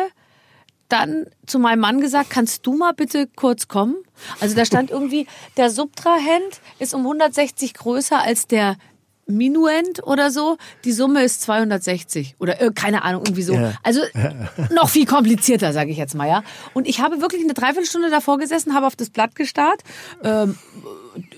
[0.89, 3.95] dann zu meinem Mann gesagt, kannst du mal bitte kurz kommen?
[4.39, 8.77] Also da stand irgendwie, der Subtrahend ist um 160 größer als der
[9.27, 10.57] Minuend oder so.
[10.83, 13.53] Die Summe ist 260 oder äh, keine Ahnung, irgendwie so.
[13.53, 13.73] Ja.
[13.83, 14.01] Also
[14.73, 16.43] noch viel komplizierter, sage ich jetzt mal, ja.
[16.73, 19.81] Und ich habe wirklich eine Dreiviertelstunde davor gesessen, habe auf das Blatt gestarrt.
[20.23, 20.57] Ähm,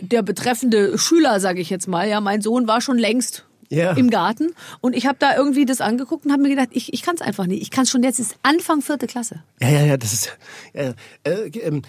[0.02, 3.91] der betreffende Schüler, sage ich jetzt mal, ja, mein Sohn war schon längst Ja.
[3.93, 7.02] im Garten und ich habe da irgendwie das angeguckt und habe mir gedacht, ich, ich
[7.04, 7.62] kann es einfach nicht.
[7.62, 9.43] Ich kann es schon jetzt, es ist Anfang vierte Klasse.
[9.62, 10.38] Ja, ja, ja, das ist.
[10.73, 11.82] Ja, äh, ähm,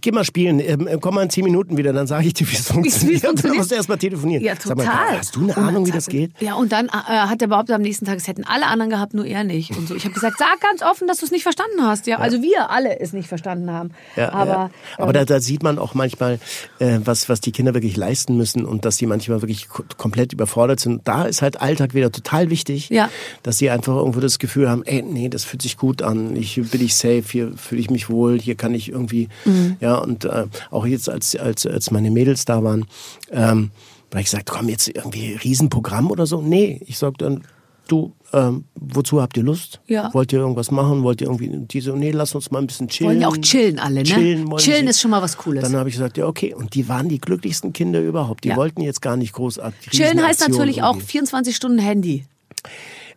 [0.00, 2.54] geh mal spielen, ähm, komm mal in zehn Minuten wieder, dann sage ich dir, wie
[2.54, 3.24] es funktioniert.
[3.24, 3.58] Dann funktioniert.
[3.58, 4.44] musst du erst mal telefonieren.
[4.44, 4.76] Ja, total.
[4.86, 6.32] mal, hast du eine Ahnung, wie das geht?
[6.40, 9.14] Ja, und dann äh, hat er behauptet am nächsten Tag, es hätten alle anderen gehabt,
[9.14, 9.76] nur er nicht.
[9.76, 9.94] Und so.
[9.94, 12.06] Ich habe gesagt, sag ganz offen, dass du es nicht verstanden hast.
[12.06, 13.90] Ja, also wir alle es nicht verstanden haben.
[14.16, 14.70] Ja, Aber, ja.
[14.98, 16.38] aber da, da sieht man auch manchmal,
[16.78, 20.32] äh, was, was die Kinder wirklich leisten müssen und dass die manchmal wirklich ko- komplett
[20.32, 21.06] überfordert sind.
[21.06, 23.08] Da ist halt Alltag wieder total wichtig, Ja.
[23.42, 26.60] dass sie einfach irgendwo das Gefühl haben, ey, nee, das fühlt sich gut an, ich
[26.70, 29.76] bin ich safe, hier fühle ich mich wohl, hier kann ich irgendwie, Mhm.
[29.80, 32.86] ja, und äh, auch jetzt, als, als, als meine Mädels da waren,
[33.30, 33.70] ähm,
[34.10, 36.40] habe ich gesagt, komm, jetzt irgendwie Riesenprogramm oder so.
[36.40, 37.44] Nee, ich sag dann,
[37.88, 39.80] du, ähm, wozu habt ihr Lust?
[39.86, 40.12] Ja.
[40.12, 41.02] Wollt ihr irgendwas machen?
[41.02, 43.10] Wollt ihr irgendwie, die so, nee, lass uns mal ein bisschen chillen.
[43.10, 44.02] Wollen ja auch chillen alle, ne?
[44.04, 45.62] Chillen, Chillen ist schon mal was Cooles.
[45.62, 46.54] Dann habe ich gesagt, ja, okay.
[46.54, 48.44] Und die waren die glücklichsten Kinder überhaupt.
[48.44, 48.56] Die Ja.
[48.56, 49.90] wollten jetzt gar nicht großartig.
[49.90, 51.06] Chillen heißt natürlich auch irgendwie.
[51.06, 52.24] 24 Stunden Handy.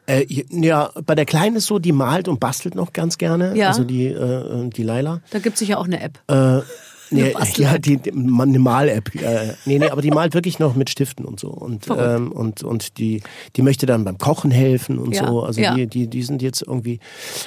[0.07, 3.55] Äh, ja, bei der Kleinen ist so, die malt und bastelt noch ganz gerne.
[3.55, 3.69] Ja.
[3.69, 5.21] Also die, äh, die Laila.
[5.29, 6.19] Da gibt es sicher auch eine App.
[6.27, 6.61] Äh,
[7.11, 9.13] nee, ja, die, die eine Mal-App.
[9.15, 11.49] Äh, nee, nee, aber die malt wirklich noch mit Stiften und so.
[11.49, 13.21] Und, ähm, und, und die,
[13.55, 15.43] die möchte dann beim Kochen helfen und Ja, so.
[15.43, 15.75] Also ja.
[15.75, 16.99] die, die, die sind jetzt irgendwie.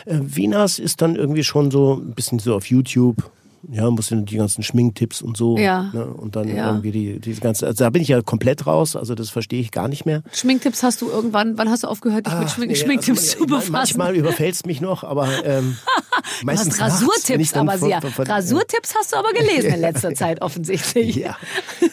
[0.06, 3.30] Äh, Wieners ist dann irgendwie schon so ein bisschen so auf YouTube.
[3.70, 5.56] Ja, muss ja die ganzen Schminktipps und so.
[5.58, 5.90] Ja.
[5.92, 6.04] Ne?
[6.06, 6.68] Und dann Ja.
[6.68, 7.66] irgendwie die, diese ganze.
[7.66, 10.22] Also da bin ich ja komplett raus, also das verstehe ich gar nicht mehr.
[10.32, 13.46] Schminktipps hast du irgendwann, wann hast du aufgehört, dich mit Schmink Nee, Schminktipps also, zu
[13.46, 13.72] befassen?
[13.72, 15.76] Manchmal überfällt es mich noch, aber ähm,
[16.40, 18.00] Du meistens hast wenn ich Rasurtipps aber sehr.
[18.00, 21.16] von- von- Rasurtipps hast du aber gelesen in letzter Zeit offensichtlich.
[21.16, 21.36] Ja,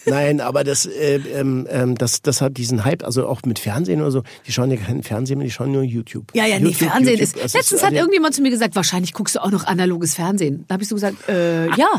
[0.05, 4.01] nein, aber das, äh, ähm, ähm, das, das hat diesen Hype, also auch mit Fernsehen
[4.01, 4.23] oder so.
[4.47, 6.31] Die schauen ja keinen Fernsehen mehr, die schauen nur YouTube.
[6.33, 7.53] Ja, ja, nee, YouTube, Fernsehen YouTube, ist.
[7.53, 10.65] Letztens hat also- irgendjemand zu mir gesagt, wahrscheinlich guckst du auch noch analoges Fernsehen.
[10.67, 11.89] Da habe ich so gesagt, äh, ja.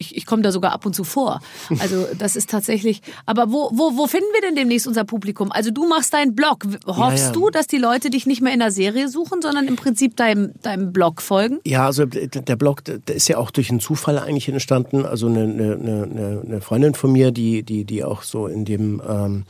[0.00, 1.40] Ich, ich komme da sogar ab und zu vor.
[1.80, 3.02] Also das ist tatsächlich.
[3.26, 5.50] Aber wo, wo, wo finden wir denn demnächst unser Publikum?
[5.50, 6.64] Also du machst deinen Blog.
[6.86, 7.32] Hoffst Ja, ja.
[7.32, 10.52] du, dass die Leute dich nicht mehr in der Serie suchen, sondern im Prinzip deinem,
[10.62, 11.58] deinem Blog folgen?
[11.64, 15.04] Ja, also der Blog, der ist ja auch durch einen Zufall eigentlich entstanden.
[15.04, 19.02] Also eine, eine, eine, eine Freundin von mir, die, die, die auch so in dem
[19.04, 19.46] ähm,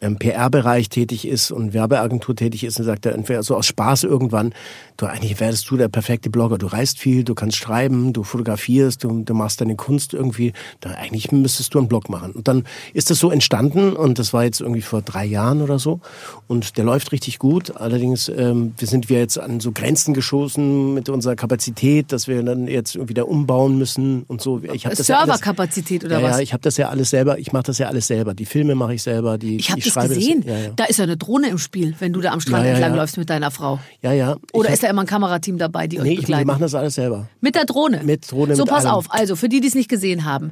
[0.00, 4.04] im PR-Bereich tätig ist und Werbeagentur tätig ist und sagt er entweder so aus Spaß
[4.04, 4.54] irgendwann,
[4.96, 6.58] du eigentlich wärst du der perfekte Blogger.
[6.58, 10.52] Du reist viel, du kannst schreiben, du fotografierst, du, du machst deine Kunst irgendwie.
[10.80, 12.32] Da eigentlich müsstest du einen Blog machen.
[12.32, 15.78] Und dann ist das so entstanden und das war jetzt irgendwie vor drei Jahren oder
[15.78, 16.00] so
[16.48, 17.76] und der läuft richtig gut.
[17.76, 22.42] Allerdings ähm, wir sind wir jetzt an so Grenzen geschossen mit unserer Kapazität, dass wir
[22.42, 24.60] dann jetzt wieder umbauen müssen und so.
[24.72, 26.36] Ich hab das ja alles- Serverkapazität oder ja, was?
[26.36, 27.38] Ja, ich habe das ja alles selber.
[27.38, 28.34] Ich mache das ja alles selber.
[28.34, 29.36] Die Filme mache ich selber.
[29.38, 30.40] Die, Ich habe das schreibe gesehen.
[30.44, 30.70] Das, ja, ja.
[30.76, 32.92] Da ist ja eine Drohne im Spiel, wenn du da am Strand Ja, ja, entlang
[32.92, 32.96] ja.
[32.96, 33.78] läufst mit deiner Frau.
[34.02, 34.36] ja, ja.
[34.52, 36.46] Oder ich ist da immer ein Kamerateam dabei, die hab, euch nee, ich, wir begleiten?
[36.46, 37.28] machen das alles selber.
[37.40, 38.00] Mit der Drohne.
[38.04, 38.94] Mit Drohne, So, mit pass allem.
[38.94, 39.06] auf.
[39.12, 40.50] Also, für die, die es nicht gesehen haben.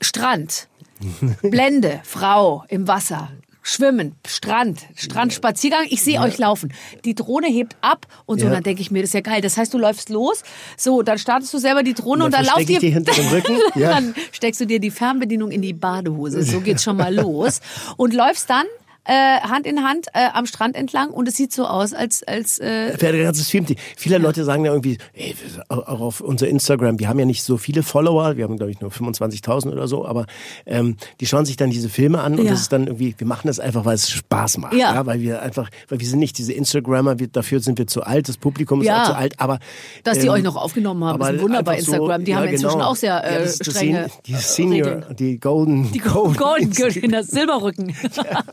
[0.00, 0.68] Strand,
[1.42, 3.28] Blende, Frau im Wasser.
[3.70, 5.86] Schwimmen, Strand, Strandspaziergang.
[5.90, 6.72] Ich sehe euch laufen.
[7.04, 8.46] Die Drohne hebt ab und so.
[8.46, 8.52] Ja.
[8.52, 9.42] Dann denke ich mir, das ist ja geil.
[9.42, 10.42] Das heißt, du läufst los.
[10.78, 12.80] So, dann startest du selber die Drohne und Und dann dann, lauft ihr.
[12.80, 13.58] die hinter dem Rücken.
[13.74, 13.90] Ja.
[13.90, 16.42] Dann steckst du dir die Fernbedienung in die Badehose.
[16.44, 17.60] So geht's schon mal los.
[17.98, 18.64] Und läufst dann
[19.08, 22.58] äh, Hand in Hand äh, am Strand entlang und es sieht so aus, als als
[22.58, 25.34] äh, Wer der ganze Film, die, viele Leute sagen ja irgendwie, ey,
[25.68, 28.80] auch auf unser Instagram, wir haben ja nicht so viele Follower, wir haben glaube ich
[28.80, 30.26] nur 25.000 oder so, aber
[30.66, 32.52] ähm, die schauen sich dann diese Filme an und Ja.
[32.52, 35.06] das ist dann irgendwie, wir machen das einfach, weil es Spaß macht, Ja.
[35.06, 38.28] weil wir einfach, weil wir sind nicht diese Instagrammer, wir, dafür sind wir zu alt,
[38.28, 39.02] das Publikum ist Ja.
[39.02, 39.58] auch zu alt, aber
[40.04, 42.24] dass die ähm, euch noch aufgenommen haben, ist aber ein Wunder bei einfach so- Instagram.
[42.24, 42.90] Die ja, haben inzwischen genau.
[42.90, 45.16] auch sehr äh, ja, das ist das strenge die äh, Senior, Regeln.
[45.18, 47.94] die Golden, Die Golden Girl, das Silberrücken.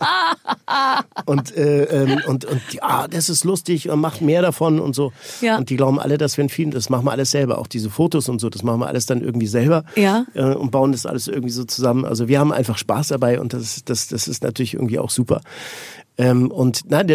[1.25, 5.11] und, äh, ähm, und, und ah, das ist lustig und macht mehr davon und so.
[5.41, 5.57] Ja.
[5.57, 7.57] Und die glauben alle, dass wir ein Film, das machen wir alles selber.
[7.57, 10.25] Auch diese Fotos und so, das machen wir alles dann irgendwie selber Ja.
[10.33, 12.05] äh, und bauen das alles irgendwie so zusammen.
[12.05, 15.41] Also wir haben einfach Spaß dabei und das, das, das ist natürlich irgendwie auch super.
[16.17, 17.07] Ähm, und nein,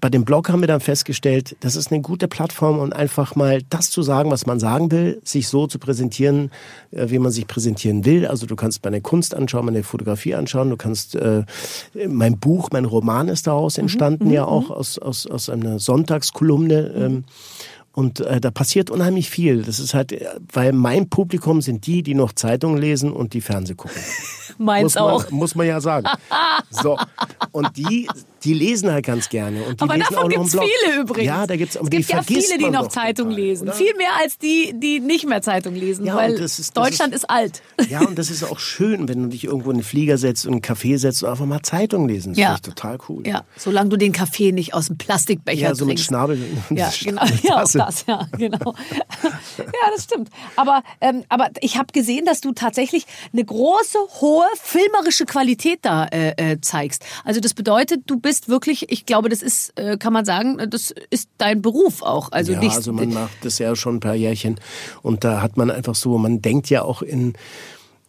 [0.00, 3.60] bei dem Blog haben wir dann festgestellt, das ist eine gute Plattform, um einfach mal
[3.68, 6.50] das zu sagen, was man sagen will, sich so zu präsentieren,
[6.90, 8.26] äh, wie man sich präsentieren will.
[8.26, 11.44] Also du kannst meine Kunst anschauen, meine Fotografie anschauen, du kannst äh,
[12.08, 16.92] mein Buch, mein Roman ist daraus entstanden, ja auch aus, aus, aus einer Sonntagskolumne.
[16.96, 17.24] Ähm,
[17.96, 19.62] und äh, da passiert unheimlich viel.
[19.62, 20.14] Das ist halt,
[20.52, 24.00] weil mein Publikum sind die, die noch Zeitungen lesen und die Fernseh gucken.
[24.58, 25.30] Meins muss man, auch.
[25.30, 26.06] Muss man ja sagen.
[26.70, 26.98] So.
[27.52, 28.08] Und die,
[28.44, 29.62] die lesen halt ganz gerne.
[29.64, 30.64] Und die Aber lesen davon einen Blog.
[30.64, 31.26] viele übrigens.
[31.26, 33.68] Ja, da gibt's, es gibt ja viele, die noch Zeitung total, lesen.
[33.68, 33.72] oder?
[33.76, 37.14] Viel mehr als die, die nicht mehr Zeitung lesen, Ja, weil und das ist- Deutschland
[37.14, 37.62] ist, alt.
[37.88, 40.52] Ja, und das ist auch schön, wenn du dich irgendwo in den Flieger setzt und
[40.52, 42.32] einen Café setzt und einfach mal Zeitung lesen.
[42.32, 42.46] Das Ja.
[42.56, 43.26] finde ich total cool.
[43.26, 46.04] Ja, solange du den Kaffee nicht aus dem Plastikbecher Ja, so mit trinkst.
[46.06, 46.38] Schnabel.
[46.70, 47.22] Ja, genau.
[47.42, 48.74] Ja, das, ja, genau.
[49.58, 50.30] ja, das stimmt.
[50.56, 56.06] Aber, ähm, aber ich habe gesehen, dass du tatsächlich eine große, hohe filmerische Qualität da
[56.06, 57.04] äh, äh, zeigst.
[57.24, 60.92] Also das bedeutet, du bist wirklich, ich glaube, das ist, äh, kann man sagen, das
[61.10, 62.32] ist dein Beruf auch.
[62.32, 64.60] Also ja, nicht, also man macht das ja schon ein paar Jährchen
[65.02, 67.34] und da hat man einfach so, man denkt ja auch in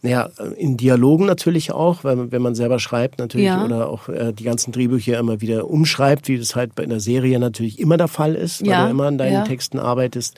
[0.02, 3.64] ja, in Dialogen natürlich auch, weil wenn man selber schreibt natürlich Ja.
[3.64, 7.38] oder auch äh, die ganzen Drehbücher immer wieder umschreibt, wie das halt bei einer Serie
[7.40, 9.42] natürlich immer der Fall ist, weil Ja, du immer an deinen ja.
[9.42, 10.36] Texten arbeitest.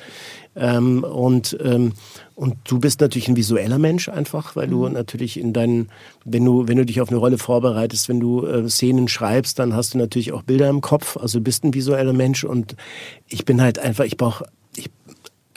[0.56, 1.92] Ähm, und, ähm,
[2.34, 4.94] und du bist natürlich ein visueller Mensch einfach, weil du Mhm.
[4.94, 5.90] natürlich in deinen,
[6.24, 9.74] wenn du, wenn du dich auf eine Rolle vorbereitest, wenn du äh, Szenen schreibst, dann
[9.74, 11.18] hast du natürlich auch Bilder im Kopf.
[11.18, 12.76] Also du bist ein visueller Mensch und
[13.28, 14.46] ich bin halt einfach, ich brauche,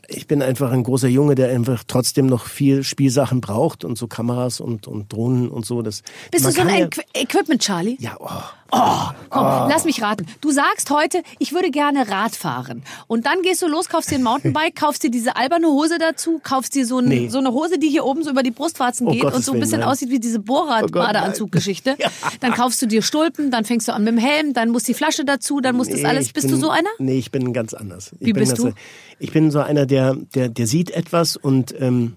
[0.07, 4.07] ich, bin einfach ein großer Junge, der einfach trotzdem noch viel Spielsachen braucht und so
[4.07, 5.81] Kameras und, und Drohnen und so.
[5.81, 7.97] Das, Bist du so ein ja, Equ Equipment, Charlie?
[7.99, 8.29] ja, oh,
[8.75, 10.25] Oh, komm, lass mich raten.
[10.41, 12.81] Du sagst heute, ich würde gerne Rad fahren.
[13.07, 16.39] Und dann gehst du los, kaufst dir ein Mountainbike, kaufst dir diese alberne Hose dazu,
[16.43, 17.27] kaufst dir so, ein, Nee.
[17.29, 19.51] so eine Hose, die hier oben so über die Brustwarzen Oh, geht Gottes und so
[19.51, 19.89] ein Willen, bisschen nein.
[19.89, 20.43] aussieht wie diese Oh.
[20.43, 21.97] Bohrrad-Badeanzug-Geschichte.
[22.39, 24.93] Dann kaufst du dir Stulpen, dann fängst du an mit dem Helm, dann muss die
[24.93, 26.25] Flasche dazu, dann muss das Nee, alles.
[26.27, 26.89] ich Bist bin, du so einer?
[26.99, 28.11] Nee, ich bin ganz anders.
[28.19, 28.71] Ich Wie bin bist du?
[29.19, 32.15] Ich bin so einer, der, der, der sieht etwas und, ähm,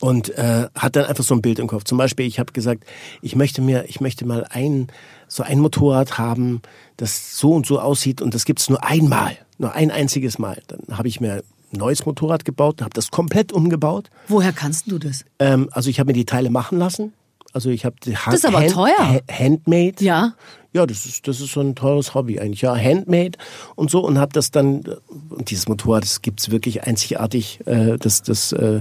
[0.00, 1.84] und äh, hat dann einfach so ein Bild im Kopf.
[1.84, 2.84] Zum Beispiel, ich habe gesagt,
[3.22, 4.88] ich möchte mir, ich möchte mal ein
[5.28, 6.62] so ein Motorrad haben,
[6.96, 10.60] das so und so aussieht und das gibt's nur einmal, nur ein einziges Mal.
[10.66, 14.10] Dann habe ich mir ein neues Motorrad gebaut, habe das komplett umgebaut.
[14.26, 15.24] Woher kannst du das?
[15.38, 17.12] Ähm, also ich habe mir die Teile machen lassen.
[17.52, 18.98] Also ich habe die Das ist aber teuer.
[18.98, 19.96] Ha Handmade.
[20.00, 20.34] Ja.
[20.72, 22.62] Ja, das ist das ist so ein teures Hobby eigentlich.
[22.62, 23.38] Ja, Handmade
[23.74, 24.82] und so und habe das dann
[25.30, 27.60] und dieses Motorrad, das gibt's wirklich einzigartig.
[27.66, 28.80] Äh, das das äh,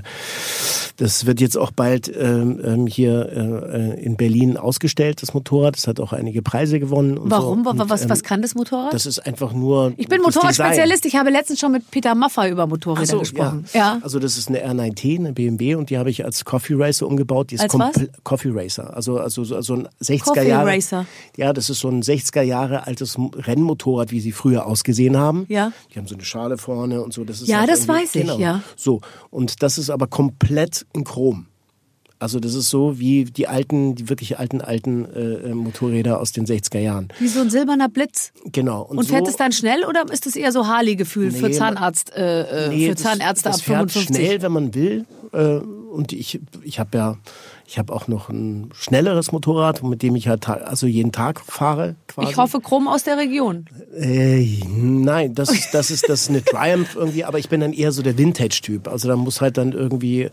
[0.97, 5.21] das wird jetzt auch bald ähm, ähm, hier äh, in Berlin ausgestellt.
[5.21, 7.17] Das Motorrad, das hat auch einige Preise gewonnen.
[7.17, 7.63] Und Warum?
[7.63, 7.69] So.
[7.69, 8.93] Und, was, ähm, was kann das Motorrad?
[8.93, 9.93] Das ist einfach nur.
[9.97, 11.05] ich bin Motorradspezialist.
[11.05, 13.65] Ich habe letztens schon mit Peter Maffay über Motorräder so, gesprochen.
[13.73, 13.79] Ja.
[13.79, 13.99] Ja.
[14.01, 17.51] Also das ist eine R9T, eine BMW und die habe ich als Coffee Racer umgebaut.
[17.51, 17.95] Die ist Als was?
[18.23, 18.95] Coffee Racer.
[18.95, 20.69] Also, also so so ein 60er Coffee Jahre.
[20.69, 21.05] Racer.
[21.35, 25.45] Ja, das ist so ein 60er Jahre altes Rennmotorrad, wie sie früher ausgesehen haben.
[25.49, 25.71] Ja.
[25.93, 27.23] Die haben so eine Schale vorne und so.
[27.23, 28.61] Das ist Ja, halt das weiß ich, ja.
[28.75, 29.01] So.
[29.29, 31.47] Und das ist aber komplett in Chrom.
[32.19, 36.31] Also das ist so wie die alten, die wirklich alten, alten äh, äh, Motorräder aus
[36.31, 37.09] den 60er Jahren.
[37.19, 38.31] Wie so ein silberner Blitz.
[38.51, 38.81] Genau.
[38.81, 42.11] Und fährt so, es dann schnell oder ist es eher so Harley-Gefühl für Nee, Zahnarzt,
[42.15, 44.15] äh, äh, Nee, für das- Zahnärzte das ab fährt 55?
[44.25, 45.05] schnell, wenn man will.
[45.31, 47.17] Äh, und ich, ich habe ja,
[47.67, 51.95] ich habe auch noch ein schnelleres Motorrad, mit dem ich halt also jeden Tag fahre.
[52.07, 52.31] Quasi.
[52.31, 53.65] Ich hoffe, Krumm aus der Region.
[53.93, 57.73] Äh, nein, das ist, das ist, das ist eine Triumph irgendwie, aber ich bin dann
[57.73, 58.87] eher so der Vintage-Typ.
[58.87, 60.29] Also da muss halt dann irgendwie,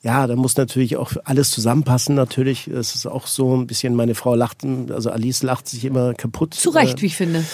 [0.00, 2.70] ja, da muss natürlich auch alles zusammenpassen natürlich.
[2.72, 6.54] Das ist auch so ein bisschen, meine Frau lacht, also Alice lacht sich immer kaputt.
[6.54, 7.44] Zu Recht, äh, wie ich finde.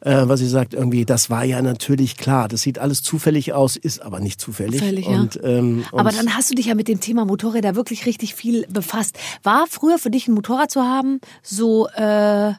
[0.00, 2.48] äh, was sie sagt, irgendwie, das war ja natürlich klar.
[2.48, 4.80] Das sieht alles zufällig aus, ist aber nicht zufällig.
[4.80, 5.18] Zufällig, ja.
[5.18, 8.66] und, ähm, Aber dann hast du dich ja mit dem Thema Motorräder wirklich richtig viel
[8.68, 9.18] befasst.
[9.42, 12.52] War früher für dich ein Motorrad zu haben so äh,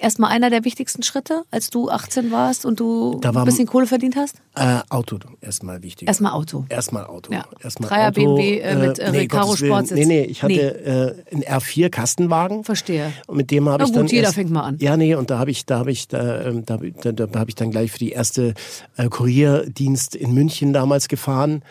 [0.00, 3.86] erstmal einer der wichtigsten Schritte, als du 18 warst und du war- ein bisschen Kohle
[3.86, 4.36] verdient hast?
[4.56, 6.08] äh, Auto erstmal wichtig.
[6.08, 6.64] Erstmal Auto.
[6.68, 7.32] Erstmal Auto.
[7.32, 7.44] Ja.
[7.62, 9.70] Erstmal Dreier Auto, BMW, äh, mit, äh, Recaro Gottes Willen.
[9.72, 9.98] Sportsitz.
[9.98, 10.60] Nee, nee, ich hatte Nee.
[10.60, 12.64] Äh, einen R4 Kastenwagen.
[12.64, 13.12] Verstehe.
[13.26, 14.76] Und mit dem habe ich dann jeder erst, fängt mal an.
[14.80, 17.50] Ja, nee, und da habe ich, da habe ich, da, ähm, da, da, da habe
[17.50, 18.54] ich dann gleich für die erste
[18.96, 21.62] äh, Kurierdienst in München damals gefahren.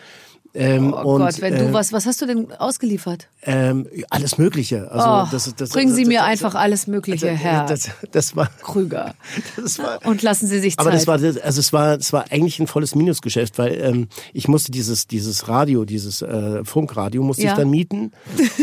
[0.52, 3.28] Ähm, Oh und, Gott, wenn äh, du was, was hast du denn ausgeliefert?
[3.42, 4.90] Ähm, alles Mögliche.
[4.90, 7.66] Also Oh, das, das, bringen Sie das, mir einfach alles Mögliche, Herr
[8.10, 9.14] Das, war, Krüger.
[9.78, 10.84] war, Und lassen Sie sich Zeit.
[10.84, 14.48] aber das war, also es war, es war eigentlich ein volles Minusgeschäft, weil ähm, ich
[14.48, 17.52] musste dieses, dieses Radio, dieses äh, Funkradio musste Ja.
[17.52, 18.12] ich dann mieten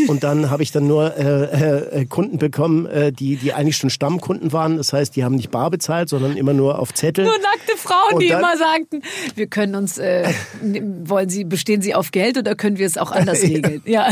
[0.08, 3.90] und dann habe ich dann nur äh, äh, Kunden bekommen, äh, die, die eigentlich schon
[3.90, 4.76] Stammkunden waren.
[4.76, 7.24] Das heißt, die haben nicht bar bezahlt, sondern immer nur auf Zettel.
[7.24, 9.02] Nur nackte Frauen, Und die dann- immer sagten,
[9.34, 10.28] wir können uns, äh,
[11.04, 13.82] wollen Sie, bestehen Sie auf Geld oder können wir es auch anders regeln?
[13.84, 14.10] Ja.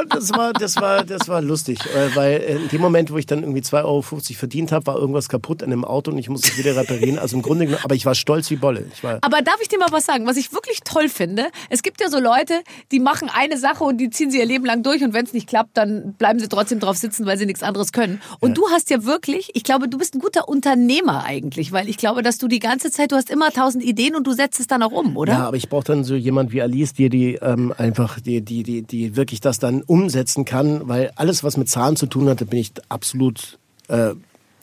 [0.00, 3.26] Und das war, das war, das war lustig, äh, weil in dem Moment, wo ich
[3.26, 6.48] dann irgendwie 2,50 Euro verdient habe, war irgendwas kaputt an dem Auto und ich musste
[6.48, 7.18] es wieder reparieren.
[7.18, 8.86] Also im Grunde genommen, aber ich war stolz wie Bolle.
[8.92, 11.46] Ich war, Aber darf ich dir mal was sagen, was ich wirklich toll finde?
[11.70, 14.64] Es gibt ja so Leute, die machen eine Sache und die ziehen sie ihr Leben
[14.64, 17.46] lang durch und wenn es nicht klappt, dann bleiben sie trotzdem drauf sitzen, weil sie
[17.46, 18.20] nichts anderes können.
[18.40, 21.96] Und du hast ja wirklich, ich glaube, du bist ein guter Unternehmer eigentlich, weil ich
[21.96, 24.66] glaube, dass du die ganze Zeit, du hast immer tausend Ideen und du setzt es
[24.66, 25.32] dann auch um, oder?
[25.34, 28.62] Ja, aber ich brauche dann so jemand wie Alice, die die ähm, einfach die die
[28.62, 32.40] die die wirklich das dann umsetzen kann, weil alles was mit Zahlen zu tun hat,
[32.40, 34.14] da bin ich absolut äh,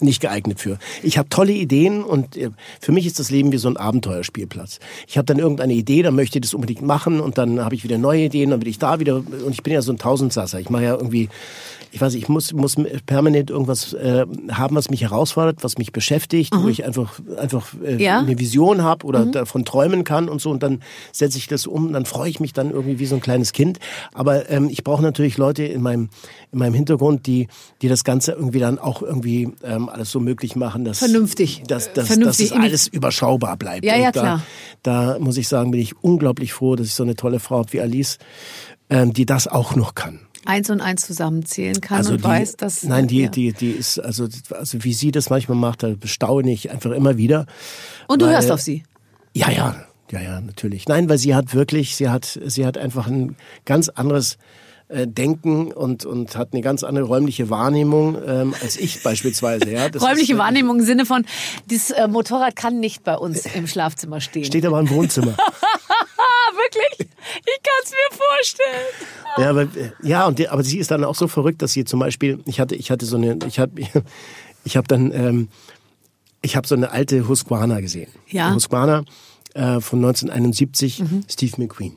[0.02, 0.78] nicht geeignet für.
[1.04, 4.80] Ich habe tolle Ideen und äh, für mich ist das Leben wie so ein Abenteuerspielplatz.
[5.08, 7.84] Ich habe dann irgendeine Idee, dann möchte ich das unbedingt machen und dann habe ich
[7.84, 10.60] wieder neue Ideen, dann will ich da wieder und ich bin ja so ein Tausendsasser.
[10.60, 11.30] Ich mache ja irgendwie
[11.94, 15.92] ich weiß, nicht, ich muss, muss permanent irgendwas äh, haben, was mich herausfordert, was mich
[15.92, 18.20] beschäftigt, wo ich einfach, einfach äh, Ja.
[18.20, 21.92] eine Vision habe oder davon träumen kann und so und dann setze ich das um,
[21.92, 23.80] dann freue ich mich dann irgendwie wie so ein kleines Kind.
[24.14, 26.10] Aber ähm, ich brauche natürlich Leute in meinem,
[26.54, 27.50] in meinem Hintergrund, die,
[27.82, 31.63] die das Ganze irgendwie dann auch irgendwie ähm, alles so möglich machen, dass, Vernünftig.
[31.67, 32.49] dass, dass, Vernünftig.
[32.49, 33.86] dass es alles überschaubar bleibt.
[33.86, 34.43] Ja, ja, und da, klar.
[34.84, 37.73] Da muss ich sagen, bin ich unglaublich froh, dass ich so eine tolle Frau habe
[37.73, 38.17] wie Alice,
[38.89, 40.19] ähm, die das auch noch kann.
[40.45, 42.84] Eins und eins zusammenzählen kann Also und die, weiß, dass...
[42.84, 43.30] nein, die, ja.
[43.30, 47.17] die, die ist, also, also wie sie das manchmal macht, da bestaune ich einfach immer
[47.17, 47.45] wieder.
[48.08, 48.84] Und du weil- hörst auf sie.
[49.34, 49.75] Ja, ja,
[50.12, 50.88] ja, ja, natürlich.
[50.88, 54.38] Nein, weil sie hat wirklich, sie hat, sie hat einfach ein ganz anderes
[54.91, 59.69] äh, Denken und, und hat eine ganz andere räumliche Wahrnehmung ähm, als ich beispielsweise.
[59.71, 61.25] Ja, Das Räumliche ist, äh, Wahrnehmung im Sinne von,
[61.65, 64.45] dieses äh, Motorrad kann nicht bei uns im Schlafzimmer stehen.
[64.45, 65.36] Steht aber im Wohnzimmer.
[66.54, 66.99] Wirklich?
[66.99, 68.88] Ich kann es mir vorstellen.
[69.38, 69.67] Ja, aber,
[70.04, 72.75] ja und aber sie ist dann auch so verrückt, dass sie zum Beispiel, ich hatte,
[72.75, 73.82] ich hatte so eine, ich habe,
[74.63, 75.47] ich habe dann, ähm,
[76.41, 78.12] ich habe so eine alte Husqvarna gesehen.
[78.27, 78.47] Ja.
[78.47, 79.06] Eine Husqvarna
[79.54, 81.95] äh, von 1971, Steve McQueen.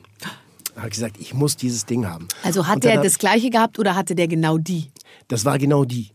[0.83, 2.27] Ich gesagt, ich muss dieses Ding haben.
[2.43, 4.91] Also hat der das gleiche gehabt oder hatte der genau die?
[5.27, 6.11] Das war genau die.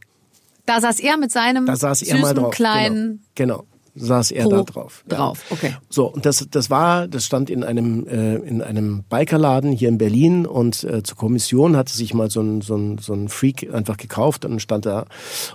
[0.67, 2.55] Da saß er mit seinem Da saß er süßen mal drauf.
[2.55, 3.59] kleinen Genau.
[3.59, 3.70] genau.
[3.95, 5.05] Saß er Po da drauf.
[5.11, 5.17] Ja.
[5.17, 5.45] drauf.
[5.51, 5.75] Okay.
[5.89, 9.99] So, und das, das war, das stand in einem, äh, in einem Bikerladen hier in
[9.99, 13.73] Berlin und äh, zur Kommission hatte sich mal so ein, so, ein, so ein Freak
[13.73, 15.07] einfach gekauft und stand da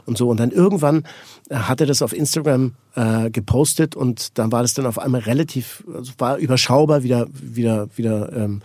[0.06, 0.30] und so.
[0.30, 1.04] Und dann irgendwann
[1.50, 5.22] äh, hat er das auf Instagram äh, gepostet und dann war das dann auf einmal
[5.22, 8.62] relativ, also war überschaubar, wieder, wieder, wieder ähm,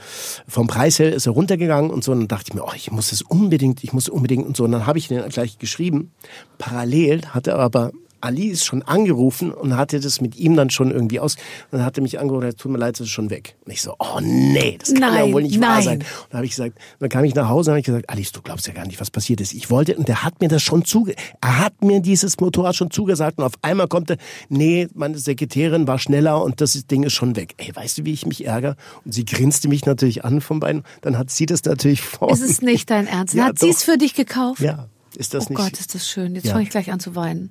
[0.48, 2.12] vom Preis her ist er runtergegangen und so.
[2.12, 4.64] Und dann dachte ich mir, oh, ich muss das unbedingt, ich muss unbedingt und so.
[4.64, 6.12] Und dann habe ich den gleich geschrieben.
[6.58, 11.34] Parallel hatte aber Alice schon angerufen und hatte das mit ihm dann schon irgendwie aus.
[11.70, 13.56] Und dann hat er mich angerufen, er tut mir leid, es ist schon weg.
[13.64, 15.82] Und ich so, oh nee, das kann ja Nein, wohl nicht wahr nein.
[15.84, 15.98] sein.
[15.98, 18.32] Und dann habe ich gesagt, dann kam ich nach Hause und habe ich gesagt, Alice,
[18.32, 19.52] du glaubst ja gar nicht, was passiert ist.
[19.54, 22.90] Ich wollte, und der hat mir das schon zuge, er hat mir dieses Motorrad schon
[22.90, 24.16] zugesagt und auf einmal kommt er,
[24.48, 27.54] nee, meine Sekretärin war schneller und das Ding ist schon weg.
[27.58, 28.76] Ey, weißt du, wie ich mich ärgere?
[29.04, 30.82] Und sie grinste mich natürlich an von beiden.
[31.02, 32.30] Dann hat sie das natürlich vor.
[32.32, 33.34] Ist es nicht dein Ernst?
[33.34, 34.60] Ja, hat sie es für dich gekauft?
[34.60, 35.58] Ja, ist das Oh nicht?
[35.62, 36.34] Gott, ist das schön.
[36.34, 36.52] Jetzt Ja.
[36.52, 37.50] fange ich gleich an zu weinen.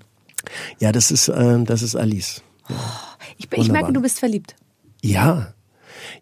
[0.80, 2.42] Ja, das ist, ähm, das ist Alice.
[3.38, 4.56] Ich, bin- ich merke, du bist verliebt.
[5.02, 5.54] Ja.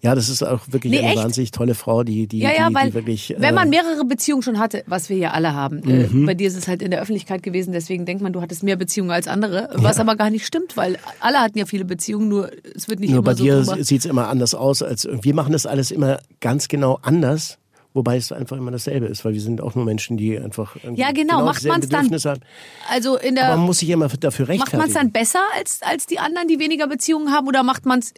[0.02, 1.18] Ja, das ist auch wirklich Nee, eine echt?
[1.18, 3.36] wahnsinnig tolle Frau, die, die, Ja, ja, die, weil die wirklich.
[3.38, 6.24] wenn man äh, mehrere Beziehungen schon hatte, was wir ja alle haben, Mhm.
[6.24, 8.64] äh, bei dir ist es halt in der Öffentlichkeit gewesen, deswegen denkt man, du hattest
[8.64, 12.28] mehr Beziehungen als andere, was aber gar nicht stimmt, weil alle hatten ja viele Beziehungen,
[12.28, 13.84] nur es wird nicht nur immer bei so dir drüber.
[13.84, 17.58] sieht's immer anders aus als wir machen das alles immer ganz genau anders,
[17.98, 21.02] wobei es einfach immer dasselbe ist, weil wir sind auch nur Menschen, die einfach irgendwie
[21.02, 21.44] Ja, genau.
[21.44, 22.42] Macht dieselben man's dann- haben.
[22.90, 24.94] Also in Aber der man muss sich immer dafür macht man es rechtfertigen.
[24.94, 28.14] dann besser als als die anderen, die weniger Beziehungen haben, oder macht man es?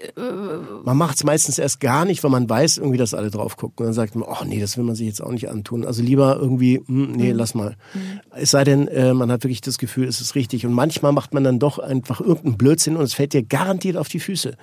[0.84, 3.78] Man macht es meistens erst gar nicht, weil man weiß irgendwie, dass alle drauf gucken.
[3.80, 5.86] Und dann sagt man, oh nee, das will man sich jetzt auch nicht antun.
[5.86, 7.76] Also lieber irgendwie, hm, nee, lass mal.
[8.36, 10.66] Es sei denn, äh, man hat wirklich das Gefühl, es ist richtig.
[10.66, 14.10] Und manchmal macht man dann doch einfach irgendeinen Blödsinn und es fällt dir garantiert auf
[14.10, 14.56] die Füße.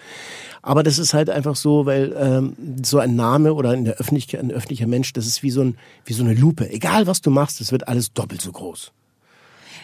[0.66, 4.40] Aber das ist halt einfach so, weil ähm, so ein Name oder in der Öffentlichkeit
[4.40, 6.68] ein öffentlicher Mensch, das ist wie so ein wie so eine Lupe.
[6.68, 8.90] Egal was du machst, es wird alles doppelt so groß.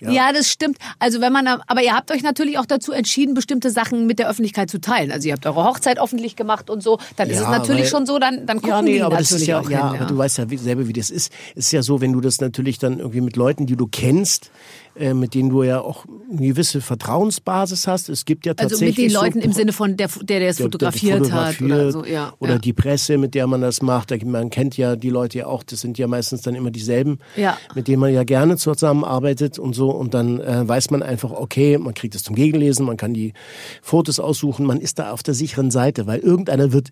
[0.01, 0.33] Ja.
[0.33, 0.79] das stimmt.
[0.99, 4.29] Also wenn man, aber ihr habt euch natürlich auch dazu entschieden, bestimmte Sachen mit der
[4.29, 5.13] Öffentlichkeit zu teilen.
[5.13, 6.99] Also ihr habt eure Hochzeit öffentlich gemacht und so.
[7.17, 9.21] Dann ist es Ja, natürlich weil- schon so, dann, dann gucken ja, nee, die aber
[9.21, 10.01] natürlich ja, auch ja, hin.
[10.01, 11.33] aber du weißt ja selber, wie das ist.
[11.55, 14.51] Es ist ja so, wenn du das natürlich dann irgendwie mit Leuten, die du kennst,
[14.95, 18.09] äh, mit denen du ja auch eine gewisse Vertrauensbasis hast.
[18.09, 20.49] Es gibt ja also tatsächlich mit den Leuten so im Sinne von der, der, der
[20.49, 22.05] es der- der fotografiert hat oder so.
[22.05, 22.59] Ja, oder ja.
[22.59, 24.11] die Presse, mit der man das macht.
[24.25, 27.57] Man kennt ja die Leute ja auch, das sind ja meistens dann immer dieselben, Ja.
[27.75, 29.91] mit denen man ja gerne zusammenarbeitet und so.
[29.91, 33.33] Und dann äh, weiß man einfach, okay, man kriegt es zum Gegenlesen, man kann die
[33.83, 36.89] Fotos aussuchen, man ist da auf der sicheren Seite, weil irgendeiner wird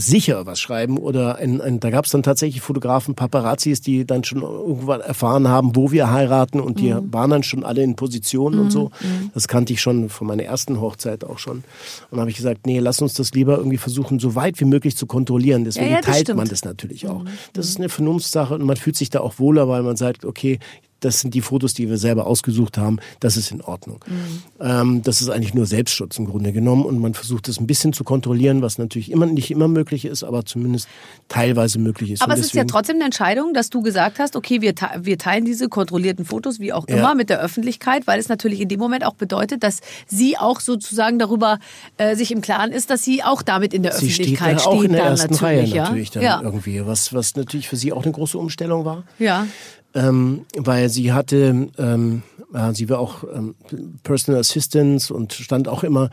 [0.00, 4.22] sicher was schreiben oder ein, ein, da gab es dann tatsächlich Fotografen, Paparazzis, die dann
[4.22, 7.12] schon irgendwann erfahren haben, wo wir heiraten und die Mhm.
[7.12, 8.90] waren dann schon alle in Position und so.
[9.34, 11.64] Das kannte ich schon von meiner ersten Hochzeit auch schon.
[12.12, 14.96] Und habe ich gesagt, nee, lass uns das lieber irgendwie versuchen, so weit wie möglich
[14.96, 15.64] zu kontrollieren.
[15.64, 16.28] Deswegen Ja, ja, teilt stimmt.
[16.28, 16.36] Mhm.
[16.36, 17.24] man das natürlich auch.
[17.54, 20.60] Das ist eine Vernunftssache und man fühlt sich da auch wohler, weil man sagt, okay,
[21.00, 24.00] das sind die Fotos, die wir selber ausgesucht haben, das ist in Ordnung.
[24.06, 24.42] Mhm.
[24.60, 27.92] Ähm, das ist eigentlich nur Selbstschutz im Grunde genommen und man versucht das ein bisschen
[27.92, 30.88] zu kontrollieren, was natürlich immer nicht immer möglich ist, aber zumindest
[31.28, 32.22] teilweise möglich ist.
[32.22, 34.90] Aber Und es ist ja trotzdem eine Entscheidung, dass du gesagt hast, okay, wir, te-
[35.02, 36.96] wir teilen diese kontrollierten Fotos, wie auch Ja.
[36.96, 40.60] immer, mit der Öffentlichkeit, weil es natürlich in dem Moment auch bedeutet, dass sie auch
[40.60, 41.58] sozusagen darüber
[41.96, 44.64] äh, sich im Klaren ist, dass sie auch damit in der Sie steht Öffentlichkeit da
[44.70, 45.82] auch in der dann ersten natürlich, Reihe ja?
[45.84, 46.40] natürlich dann ja.
[46.42, 49.04] irgendwie, was, was natürlich für sie auch eine große Umstellung war.
[49.18, 49.46] Ja.
[49.94, 52.22] Ähm, weil sie hatte, ähm,
[52.52, 53.54] ja, sie war auch ähm,
[54.02, 56.10] Personal Assistance und stand auch immer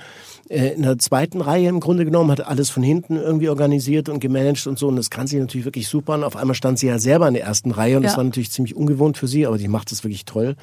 [0.49, 4.19] äh, in der zweiten Reihe im Grunde genommen, hat alles von hinten irgendwie organisiert und
[4.19, 6.87] gemanagt und so und das kann sie natürlich wirklich super und auf einmal stand sie
[6.87, 8.17] ja selber in der ersten Reihe und das Ja.
[8.17, 10.55] war natürlich ziemlich ungewohnt für sie, aber die macht das wirklich toll.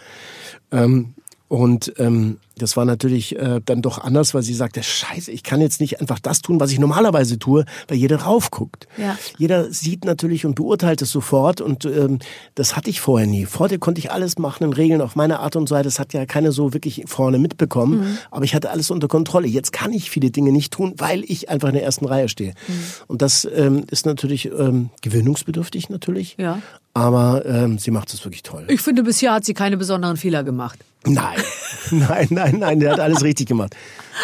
[0.71, 1.15] Ähm,
[1.53, 5.61] und ähm, das war natürlich äh, dann doch anders, weil sie sagte, scheiße, ich kann
[5.61, 8.87] jetzt nicht einfach das tun, was ich normalerweise tue, weil jeder drauf guckt.
[8.97, 9.19] Ja.
[9.37, 12.21] Jeder sieht natürlich und beurteilt es sofort und ähm,
[12.55, 13.45] das hatte ich vorher nie.
[13.45, 15.85] Vorher konnte ich alles machen und regeln auf meine Art und Weise.
[15.85, 18.19] Das hat ja keiner so wirklich vorne mitbekommen, Mhm.
[18.31, 19.47] aber ich hatte alles unter Kontrolle.
[19.47, 22.55] Jetzt kann ich viele Dinge nicht tun, weil ich einfach in der ersten Reihe stehe.
[22.67, 22.75] Mhm.
[23.09, 26.61] Und das ähm, ist natürlich ähm, gewöhnungsbedürftig natürlich, Ja.
[26.95, 28.67] Aber ähm, sie macht es wirklich toll.
[28.69, 30.79] Ich finde, bisher hat sie keine besonderen Fehler gemacht.
[31.05, 31.41] Nein,
[31.91, 33.75] nein, nein, nein, der hat alles richtig gemacht.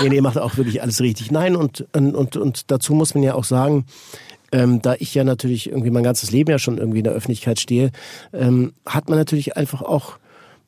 [0.00, 1.30] Nee, nee, macht auch wirklich alles richtig.
[1.30, 3.86] Nein, und, und, und dazu muss man ja auch sagen,
[4.52, 7.58] ähm, da ich ja natürlich irgendwie mein ganzes Leben ja schon irgendwie in der Öffentlichkeit
[7.58, 7.90] stehe,
[8.32, 10.18] ähm, hat man natürlich einfach auch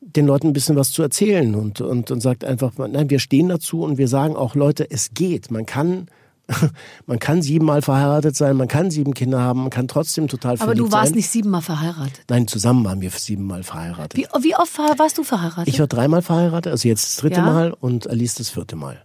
[0.01, 3.49] den Leuten ein bisschen was zu erzählen und, und, und sagt einfach, nein, wir stehen
[3.49, 5.51] dazu und wir sagen auch, Leute, es geht.
[5.51, 6.07] Man kann
[7.05, 10.65] man kann siebenmal verheiratet sein, man kann sieben Kinder haben, man kann trotzdem total Aber
[10.65, 11.15] verliebt du warst sein.
[11.17, 12.21] nicht siebenmal verheiratet.
[12.29, 14.15] Nein, zusammen waren wir siebenmal verheiratet.
[14.15, 15.67] Wie, wie oft war- warst du verheiratet?
[15.67, 17.45] Ich war dreimal verheiratet, also jetzt das dritte Ja?
[17.45, 19.03] Mal und Alice das vierte Mal.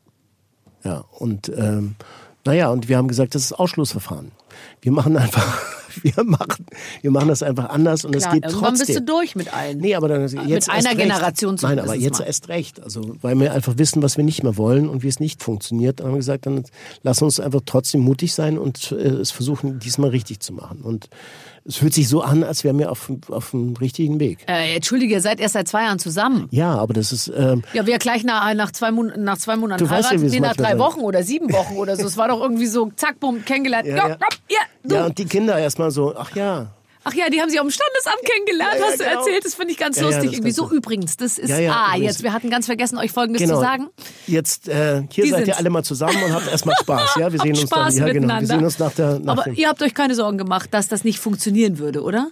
[0.84, 1.96] Ja, und ähm,
[2.44, 4.30] naja, und wir haben gesagt, das ist Ausschlussverfahren.
[4.80, 5.58] Wir machen einfach,
[6.02, 6.66] wir machen,
[7.02, 8.86] wir machen das einfach anders und es geht irgendwann trotzdem.
[8.86, 9.78] bist du durch mit allen.
[9.78, 10.98] Nee, aber dann jetzt Mit erst einer recht.
[10.98, 12.24] Generation Nein, zumindest aber jetzt mal.
[12.26, 12.82] erst recht.
[12.82, 16.00] Also, weil wir einfach wissen, was wir nicht mehr wollen und wie es nicht funktioniert,
[16.00, 16.64] dann haben wir gesagt, dann
[17.02, 20.80] lass uns einfach trotzdem mutig sein und äh, es versuchen, diesmal richtig zu machen.
[20.82, 21.08] Und
[21.68, 24.38] es fühlt sich so an, als wären wir auf, auf dem richtigen Weg.
[24.48, 26.46] Äh, Entschuldige, ihr seid erst seit zwei Jahren zusammen.
[26.50, 29.82] Ja, aber das ist, ähm, Ja, wir gleich nach, nach, zwei, Mon nach zwei Monaten
[29.84, 32.06] Du weißt ja, heiraten, es nee, nach drei sein- Wochen oder sieben Wochen oder so.
[32.06, 33.86] Es war doch irgendwie so, zack, bumm, kennengelernt.
[33.88, 34.16] Ja, Ja, ja.
[34.48, 34.58] ja.
[34.88, 36.68] ja, ja, und die Kinder erstmal so, ach ja,
[37.08, 39.18] Ach ja, die haben sie auf dem Standesamt kennengelernt, Ja, hast du genau.
[39.20, 39.44] erzählt.
[39.44, 40.32] Das finde ich ganz lustig.
[40.32, 43.54] irgendwie so du- übrigens, das ist, ah, jetzt, wir hatten ganz vergessen, euch Folgendes genau.
[43.54, 43.88] zu sagen.
[44.26, 45.48] Jetzt, äh, hier Die seid sind's.
[45.50, 47.32] ihr alle mal zusammen und habt erstmal Spaß, ja?
[47.32, 48.40] Wir sehen uns Spaß dann, ja, genau.
[48.40, 51.04] Wir sehen uns nach der, nach Aber ihr habt euch keine Sorgen gemacht, dass das
[51.04, 52.28] nicht funktionieren würde, oder?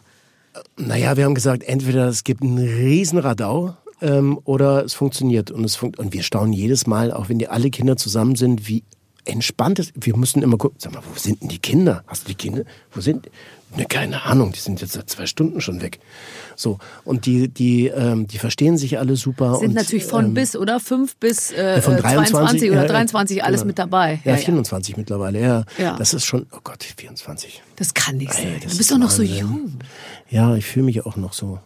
[0.77, 5.51] Naja, wir haben gesagt, entweder es gibt einen riesen Radau ähm, oder es funktioniert.
[5.53, 8.67] Und, es funkt und wir staunen jedes Mal, auch wenn die alle Kinder zusammen sind,
[8.69, 8.83] wie
[9.25, 12.05] entspannt es Wir müssen immer gucken, sag mal, wo sind denn die Kinder?
[12.07, 12.65] Hast du die Kinder?
[12.93, 13.31] Wo sind
[13.77, 15.99] Ne, keine Ahnung, die sind jetzt seit zwei Stunden schon weg.
[16.55, 19.57] So, und die, die, ähm, die verstehen sich alle super.
[19.57, 20.79] Sind und, natürlich von ähm, bis, oder?
[20.79, 23.67] Fünf bis äh, von äh, 22 oder ja, ja, 23, alles genau.
[23.69, 24.21] mit dabei.
[24.25, 25.65] Ja, 24 mittlerweile, ja.
[25.79, 25.97] Ja.
[25.97, 27.63] Das ist schon, oh Gott, 24.
[27.77, 28.47] Das kann nicht sein.
[28.47, 29.79] Ey, du bist ist doch noch so jung.
[30.31, 31.59] Ja, ich fühle mich auch noch so.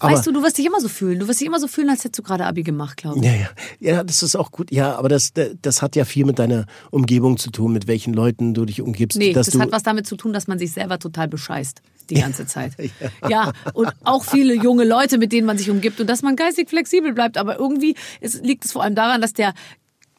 [0.00, 1.18] Aber, weißt du, du wirst dich immer so fühlen.
[1.18, 3.24] Du wirst dich immer so fühlen, als hättest du gerade Abi gemacht, glaube ich.
[3.24, 3.48] Ja, ja.
[3.80, 4.70] Ja, das ist auch gut.
[4.72, 8.54] Ja, aber das, das hat ja viel mit deiner Umgebung zu tun, mit welchen Leuten
[8.54, 9.18] du dich umgibst.
[9.18, 11.82] Nee, das hat was damit zu tun, dass man sich selber total bescheißt.
[12.10, 12.72] Die ganze Zeit.
[13.28, 13.52] ja.
[13.74, 17.12] und auch viele junge Leute, mit denen man sich umgibt und dass man geistig flexibel
[17.12, 17.38] bleibt.
[17.38, 19.54] Aber irgendwie ist, liegt es vor allem daran, dass der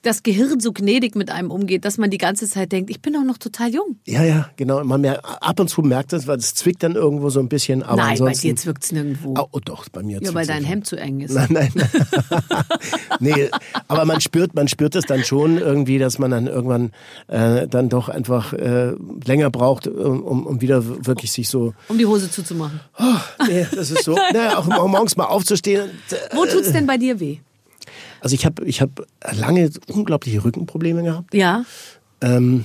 [0.03, 3.13] das Gehirn so gnädig mit einem umgeht, dass man die ganze Zeit denkt, ich bin
[3.13, 3.97] doch noch total jung.
[4.05, 4.83] Ja, ja, genau.
[4.83, 7.83] Man mer ab und zu merkt das, weil es zwickt dann irgendwo so ein bisschen.
[7.83, 9.33] Aber Nein, bei ansonsten, dir zwickt es nirgendwo.
[9.37, 10.63] Oh, oh, doch, bei mir ja, weil dein.
[10.63, 11.33] Hemd zu eng ist.
[11.33, 11.71] Nein, nein.
[13.19, 13.49] nee,
[13.87, 16.91] aber man spürt, man spürt es dann schon irgendwie, dass man dann irgendwann
[17.27, 18.93] äh, dann doch einfach äh,
[19.25, 21.73] länger braucht, um, um wieder wirklich sich so.
[21.87, 22.79] Um die Hose zuzumachen.
[23.47, 24.15] Nee, das ist so.
[24.33, 25.83] naja, auch auch morgens mal aufzustehen.
[25.83, 27.39] und, äh, Wo tut's denn bei dir weh?
[28.23, 31.33] Also ich habe ich hab lange unglaubliche Rückenprobleme gehabt.
[31.33, 31.65] Ja.
[32.21, 32.63] Ähm,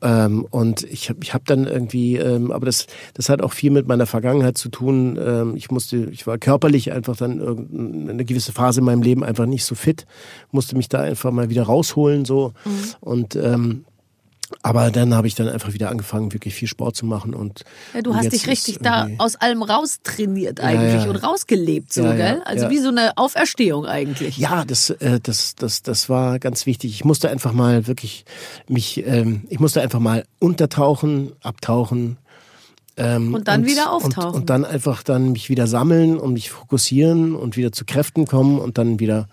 [0.00, 3.72] ähm, und ich habe ich hab dann irgendwie, ähm, aber das, das hat auch viel
[3.72, 5.18] mit meiner Vergangenheit zu tun.
[5.20, 7.40] Ähm, ich musste, ich war körperlich einfach dann
[8.10, 10.06] eine gewisse Phase in meinem Leben einfach nicht so fit,
[10.52, 12.52] musste mich da einfach mal wieder rausholen so.
[13.00, 13.84] Und ähm,
[14.62, 17.64] aber dann habe ich dann einfach wieder angefangen, wirklich viel Sport zu machen und
[17.94, 21.10] Ja, du und hast dich richtig da aus allem raustrainiert eigentlich ja.
[21.10, 22.42] und rausgelebt, so, Ja, ja, gell?
[22.44, 22.70] Also ja.
[22.70, 24.36] wie so eine Auferstehung eigentlich.
[24.36, 26.92] Ja, das, äh, das, das, das war ganz wichtig.
[26.92, 28.24] Ich musste einfach mal wirklich
[28.68, 32.18] mich, ähm, ich musste einfach mal untertauchen, abtauchen.
[32.98, 34.34] Ähm, Und dann wieder Und, auftauchen.
[34.34, 38.58] und dann einfach dann mich wieder sammeln und mich fokussieren und wieder zu Kräften kommen
[38.58, 39.28] und dann wieder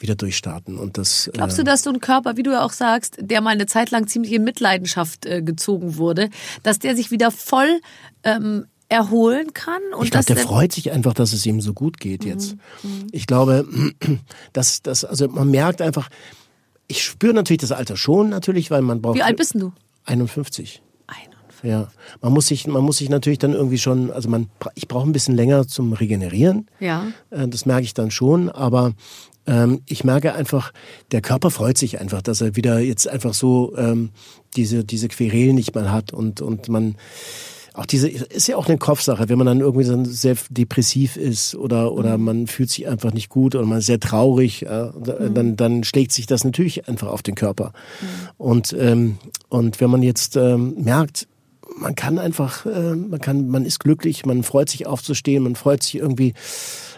[0.00, 0.78] wieder durchstarten.
[0.78, 3.40] Und das, Glaubst äh, du, dass so ein Körper, wie du ja auch sagst, der
[3.40, 6.30] mal eine Zeit lang ziemlich in Mitleidenschaft äh, gezogen wurde,
[6.62, 7.80] dass der sich wieder voll
[8.24, 9.80] ähm, erholen kann?
[9.96, 12.56] Und ich glaube, der freut sich einfach, dass es ihm so gut geht Mhm, jetzt.
[13.12, 13.66] Ich glaube,
[14.52, 16.08] dass, dass, also man merkt einfach,
[16.86, 19.16] ich spüre natürlich das Alter schon, natürlich, weil man braucht.
[19.16, 19.72] Wie alt bist du?
[20.06, 20.80] 51.
[21.06, 21.68] 51.
[21.70, 21.88] Ja,
[22.22, 25.12] man muss sich, man muss sich natürlich dann irgendwie schon, also man, ich brauche ein
[25.12, 26.66] bisschen länger zum Regenerieren.
[26.80, 27.08] Ja.
[27.30, 28.94] Äh, Das merke ich dann schon, aber
[29.48, 30.72] ähm, ich merke einfach,
[31.10, 34.10] der Körper freut sich einfach, dass er wieder jetzt einfach so ähm,
[34.56, 36.96] diese diese Querelen nicht mehr hat und und man
[37.72, 41.54] auch diese ist ja auch eine Kopfsache, wenn man dann irgendwie dann sehr depressiv ist
[41.54, 44.90] oder oder man fühlt sich einfach nicht gut oder man ist sehr traurig, äh,
[45.32, 47.72] dann dann schlägt sich das natürlich einfach auf den Körper.
[48.36, 49.18] Und ähm,
[49.48, 51.28] und wenn man jetzt ähm, merkt,
[51.76, 55.82] man kann einfach, äh, man kann, man ist glücklich, man freut sich aufzustehen, man freut
[55.82, 56.34] sich irgendwie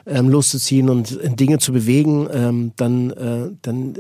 [0.07, 3.95] ähm, loszuziehen und äh, Dinge zu bewegen, ähm, dann, äh, dann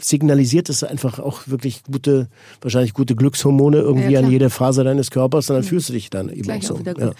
[0.00, 2.28] signalisiert es einfach auch wirklich gute,
[2.60, 4.32] wahrscheinlich gute Glückshormone irgendwie Ja, an klar.
[4.32, 6.80] jede Faser deines Körpers und dann fühlst du dich dann eben Gleich auch auch so.
[6.80, 7.12] wieder Ja.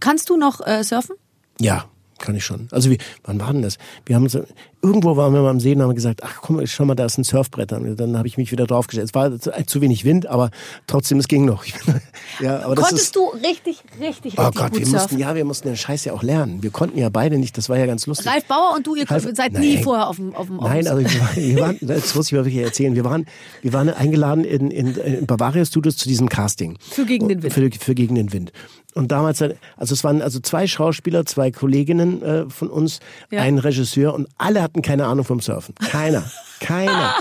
[0.00, 1.16] Kannst du noch äh, surfen?
[1.60, 1.84] ja,
[2.18, 2.68] kann ich schon.
[2.70, 3.78] Also wie, wann war denn das?
[4.06, 4.42] Wir haben so,
[4.82, 7.18] irgendwo waren wir mal am See und haben gesagt, ach komm, schau mal, da ist
[7.18, 7.72] ein Surfbrett.
[7.72, 9.08] Und dann habe ich mich wieder draufgestellt.
[9.08, 10.50] Es war zu, zu wenig Wind, aber
[10.86, 11.64] trotzdem, es ging noch.
[12.40, 14.92] ja, aber das Konntest ist, du richtig, richtig, richtig Oh Gott, gut wir surfen?
[15.02, 16.62] mussten, ja, wir mussten den Scheiß ja auch lernen.
[16.62, 18.26] Wir konnten ja beide nicht, das war ja ganz lustig.
[18.26, 19.84] Ralf Bauer und du, ihr Ralf- seid nie Nein.
[19.84, 22.44] vorher auf dem auf dem Nein, also wir waren, wir waren, das muss ich mal
[22.44, 22.94] wirklich erzählen.
[22.94, 23.26] Wir waren,
[23.62, 26.76] wir waren eingeladen in, in, in Bavaria Studios zu diesem Casting.
[26.80, 27.52] Für Gegen den Wind.
[27.52, 28.52] Für, für Gegen den Wind.
[28.94, 29.54] Und damals, also
[29.94, 33.42] es waren also zwei Schauspieler, zwei Kolleginnen äh, von uns, Ja.
[33.42, 35.74] ein Regisseur und alle hatten keine Ahnung vom Surfen.
[35.76, 36.24] Keiner.
[36.60, 37.14] Keiner.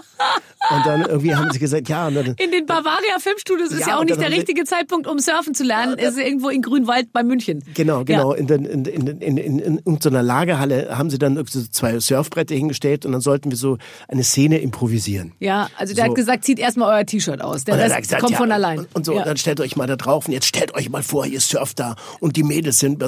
[0.69, 2.07] Und dann irgendwie haben sie gesagt, ja.
[2.07, 5.07] Und dann, In den Bavaria Filmstudios ist Ja, ja auch und nicht der richtige Zeitpunkt,
[5.07, 5.97] um surfen zu lernen.
[5.97, 7.63] ist irgendwo in Grünwald bei München.
[7.73, 8.33] Genau, genau.
[8.33, 8.39] Ja.
[8.39, 12.55] In, in, in, in, in, in irgendeiner Lagerhalle haben sie dann irgendwie so zwei Surfbretter
[12.55, 15.33] hingestellt und dann sollten wir so eine Szene improvisieren.
[15.39, 16.09] Ja, also der So.
[16.09, 17.63] hat gesagt, zieht erstmal euer T-Shirt aus.
[17.63, 18.79] Der Und Rest gesagt, kommt ja, von allein.
[18.79, 19.23] Und, und so, ja.
[19.23, 21.95] dann stellt euch mal da drauf und jetzt stellt euch mal vor, ihr surft da
[22.19, 23.03] und die Mädels sind,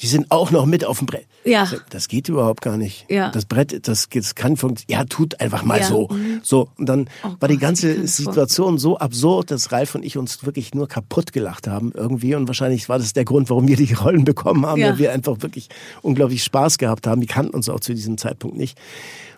[0.00, 1.26] die sind auch noch mit auf dem Brett.
[1.44, 1.68] Ja.
[1.90, 3.06] Das geht überhaupt gar nicht.
[3.10, 3.30] Ja.
[3.30, 5.00] Das Brett, das, das kann funktionieren.
[5.00, 5.86] Ja, tut einfach mal Ja.
[5.86, 6.08] so.
[6.42, 6.68] So.
[6.78, 7.08] Und dann
[7.40, 11.66] war die ganze Situation so absurd, dass Ralf und ich uns wirklich nur kaputt gelacht
[11.66, 12.34] haben irgendwie.
[12.34, 14.90] Und wahrscheinlich war das der Grund, warum wir die Rollen bekommen haben, Ja.
[14.90, 15.68] weil wir einfach wirklich
[16.02, 17.20] unglaublich Spaß gehabt haben.
[17.20, 18.78] Die kannten uns auch zu diesem Zeitpunkt nicht.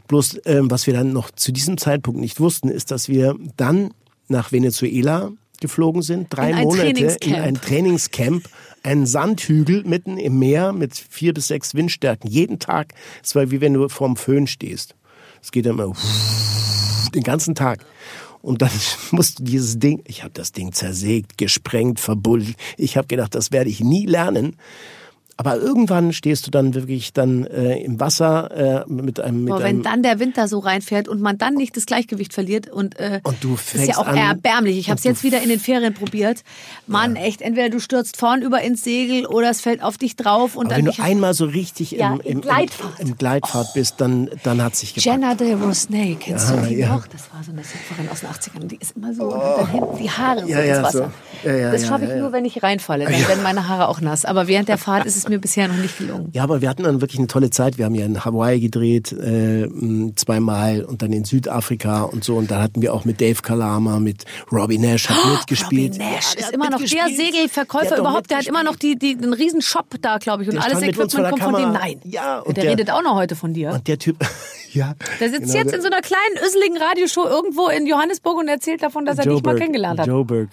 [0.09, 3.93] Bloß, ähm, was wir dann noch zu diesem Zeitpunkt nicht wussten, ist, dass wir dann
[4.29, 5.31] nach Venezuela
[5.61, 8.45] geflogen sind, drei In Monate in ein Trainingscamp,
[8.85, 12.95] ein Sandhügel mitten im Meer mit vier bis sechs Windstärken, jeden Tag.
[13.23, 14.95] Es war wie wenn du vorm Föhn stehst.
[15.43, 15.93] Es geht immer
[17.15, 17.85] den ganzen Tag.
[18.43, 18.71] Und dann
[19.11, 22.57] musst du dieses Ding, ich habe das Ding zersägt, gesprengt, verbuddelt.
[22.77, 24.57] Ich habe gedacht, das werde ich nie lernen.
[25.37, 29.59] Aber irgendwann stehst du dann wirklich dann äh, im Wasser äh, mit einem mit Boah,
[29.59, 32.69] wenn einem dann der Wind da so reinfährt und man dann nicht das Gleichgewicht verliert
[32.71, 34.79] und, äh, Und du das ist ja auch an- erbärmlich.
[34.79, 36.45] Ich habe es jetzt wieder in den Ferien probiert.
[36.87, 40.55] Mann, echt, entweder du stürzt vorn über ins Segel oder es fällt auf dich drauf
[40.55, 43.01] und Aber dann wenn du einmal so richtig Ja, im, in im, Gleitfahrt.
[43.01, 45.05] im, im Gleitfahrt bist, dann, dann hat sich gepackt.
[45.07, 46.95] Jenna de Rosnay, kennst Ah, du die ja.
[46.95, 47.07] noch?
[47.09, 48.69] Das war so eine Surferin aus den 80ern.
[48.69, 51.13] Die ist immer so dann hinten die Haare so Ja, ja, ins Wasser.
[51.43, 51.49] so.
[51.49, 52.23] Ja, ja, das ja, schaffe ich ja, ja.
[52.23, 53.05] nur, wenn ich reinfalle.
[53.05, 54.25] Dann werden meine Haare auch nass.
[54.25, 56.31] Aber während der Fahrt ist es mir bisher noch nicht gelungen.
[56.33, 57.79] Ja, aber wir hatten dann wirklich eine tolle Zeit.
[57.79, 59.69] Wir haben ja in Hawaii gedreht, äh,
[60.17, 62.37] zweimal und dann in Südafrika und so.
[62.37, 65.97] Und da hatten wir auch mit Dave Kalama, mit Robbie Nash hat mitgespielt.
[65.99, 67.17] Oh, Robbie Nash Ja, der ist immer noch der mitgespielt.
[67.35, 68.31] Segelverkäufer Der überhaupt.
[68.31, 70.49] Der hat immer noch die, die, einen riesen Shop da, glaube ich.
[70.49, 71.73] Und Der alles Equipment kommt der von dem.
[71.73, 72.01] Nein.
[72.05, 73.71] Ja, und der, der- redet auch noch heute von dir.
[73.71, 74.17] Und der Typ,
[74.73, 74.95] ja.
[75.21, 78.83] der sitzt genau, jetzt in so einer kleinen, öseligen Radioshow irgendwo in Johannesburg und erzählt
[78.83, 80.07] davon, dass er dich mal Joburg, kennengelernt hat.
[80.07, 80.49] Joburg.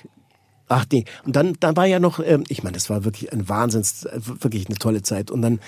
[0.72, 3.50] Ach nee, und dann, dann war ja noch, ähm, ich meine, das war wirklich ein
[3.50, 5.30] Wahnsinns, wirklich eine tolle Zeit.
[5.30, 5.60] Und dann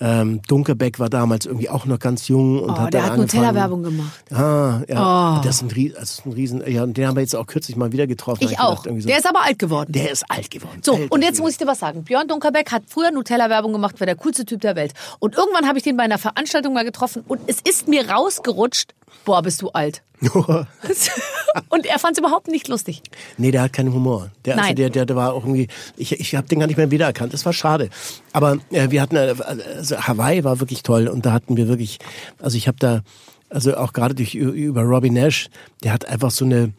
[0.00, 3.82] ähm, Dunkerbeck war damals irgendwie auch noch ganz jung und Oh, hat der hat Nutella-Werbung
[3.82, 4.22] gemacht.
[4.32, 5.38] Ah, ja.
[5.38, 5.42] Oh.
[5.42, 7.46] Das ist ein, Ries- das ist ein Riesen, ja, und den haben wir jetzt auch
[7.46, 8.44] kürzlich mal wieder getroffen.
[8.44, 8.84] Ich gedacht, auch.
[8.84, 9.92] irgendwie so, Der ist aber alt geworden.
[9.92, 10.80] der ist alt geworden.
[10.82, 12.04] So, Alter und jetzt muss ich dir was sagen.
[12.04, 14.92] Björn Dunkerbeck hat früher Nutella-Werbung gemacht, war der coolste Typ der Welt.
[15.20, 18.94] Und irgendwann habe ich den bei einer Veranstaltung mal getroffen und es ist mir rausgerutscht,
[19.24, 20.02] boah, bist du alt.
[21.68, 23.02] und er fand es überhaupt nicht lustig.
[23.38, 24.30] Nee, der hat keinen Humor.
[24.44, 24.76] Der, also Nein.
[24.76, 27.32] der, der, der war auch irgendwie, ich, ich habe den gar nicht mehr wiedererkannt.
[27.32, 27.88] Das war schade.
[28.32, 29.34] Aber äh, wir hatten, äh,
[29.76, 31.98] also Hawaii war wirklich toll und da hatten wir wirklich,
[32.40, 33.02] also ich habe da,
[33.48, 35.48] also auch gerade durch über Robbie Nash,
[35.82, 36.72] der hat einfach so eine,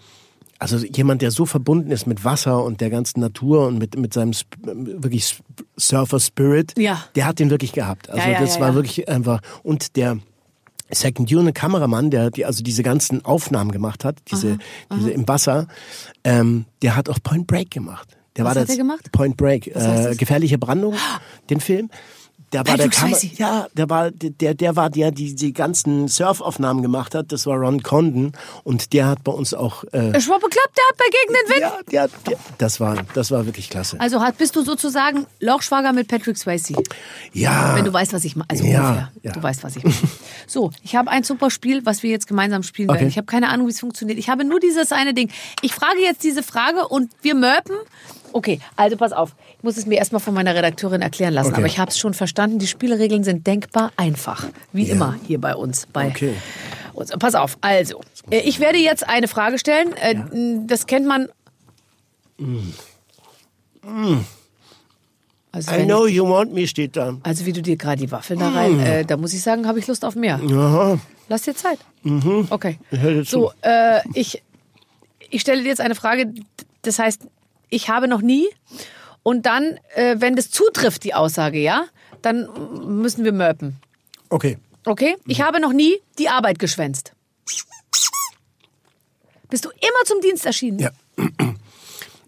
[0.59, 4.13] also jemand, der so verbunden ist mit Wasser und der ganzen Natur und mit, mit
[4.13, 4.31] seinem
[4.63, 5.39] wirklich
[5.75, 7.03] Surfer Spirit, Ja.
[7.15, 8.09] der hat den wirklich gehabt.
[8.09, 10.19] Also Ja, ja, das war wirklich einfach, und der,
[10.93, 14.59] Second Unit Kameramann, der die, also diese ganzen Aufnahmen gemacht hat, diese,
[14.93, 15.67] diese im Wasser,
[16.23, 18.17] ähm, der hat auch Point Break gemacht.
[18.37, 19.11] Der Was war hat das er gemacht?
[19.11, 20.95] Point Break, äh, gefährliche Brandung,
[21.49, 21.89] den Film.
[22.53, 26.81] Der war der Kamera, ja, der war der der war der die die ganzen Surfaufnahmen
[26.81, 27.31] gemacht hat.
[27.31, 28.33] Das war Ron Condon
[28.63, 31.49] und der hat bei uns auch äh, Ich war bekloppt, der hat bei gegen den
[31.49, 31.91] Wind.
[31.91, 33.99] ja, der, der, das war das war wirklich klasse.
[33.99, 36.73] Also hat, bist du sozusagen Lochschwager mit Patrick Swayze.
[37.33, 38.49] Ja, Wenn du weißt, was ich meine.
[38.49, 39.11] Also Ja, ungefähr.
[39.23, 39.31] ja.
[39.31, 39.95] Du weißt, was ich meine.
[40.47, 42.97] So, ich habe ein super Spiel, was wir jetzt gemeinsam spielen werden.
[42.99, 43.07] Okay.
[43.07, 44.19] Ich habe keine Ahnung, wie es funktioniert.
[44.19, 45.29] Ich habe nur dieses eine Ding.
[45.61, 47.75] Ich frage jetzt diese Frage und wir mörpen.
[48.33, 49.35] Okay, also pass auf.
[49.57, 51.49] Ich muss es mir erstmal von meiner Redakteurin erklären lassen.
[51.49, 51.57] Okay.
[51.57, 52.59] Aber ich habe es schon verstanden.
[52.59, 54.47] Die Spielregeln sind denkbar einfach.
[54.73, 55.87] Wie immer hier bei uns.
[55.91, 56.33] Bei Okay.
[56.93, 57.11] uns.
[57.19, 58.01] Pass auf, also.
[58.29, 59.93] äh, Ich werde jetzt eine Frage stellen.
[59.97, 60.15] Äh,
[60.67, 61.27] Das kennt man.
[65.53, 67.17] Also, I wenn know you want me steht da.
[67.23, 69.79] also wie du dir gerade die Waffeln da rein, äh, da muss ich sagen, habe
[69.79, 70.35] ich Lust auf mehr.
[70.35, 70.97] Aha.
[71.27, 71.79] Lass dir Zeit.
[72.49, 72.79] Okay.
[72.89, 74.41] höre dir So, äh, ich,
[75.29, 76.33] ich stelle dir jetzt eine Frage,
[76.83, 77.23] das heißt,
[77.71, 78.47] ich habe noch nie
[79.23, 81.85] und dann, äh, wenn das zutrifft, die Aussage, ja,
[82.21, 82.47] dann
[83.01, 83.77] müssen wir mörpen.
[84.29, 84.59] Okay.
[84.85, 85.15] Okay?
[85.25, 87.13] Ich habe noch nie die Arbeit geschwänzt.
[89.49, 90.79] Bist du immer zum Dienst erschienen?
[90.79, 90.91] Ja.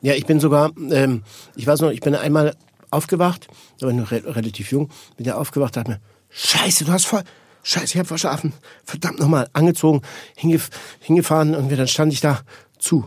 [0.05, 1.23] Ja, ich bin sogar, ähm,
[1.55, 2.57] ich weiß noch, ich bin einmal
[2.91, 3.47] aufgewacht,
[3.79, 7.05] da war ich noch re relativ jung, bin ja aufgewacht, dachte mir, scheiße, du hast
[7.05, 7.23] voll,
[7.63, 8.51] scheiße, ich hab verschlafen,
[8.83, 10.01] verdammt nochmal, angezogen,
[10.35, 12.41] hingef hingefahren und dann stand ich da
[12.79, 13.05] zu.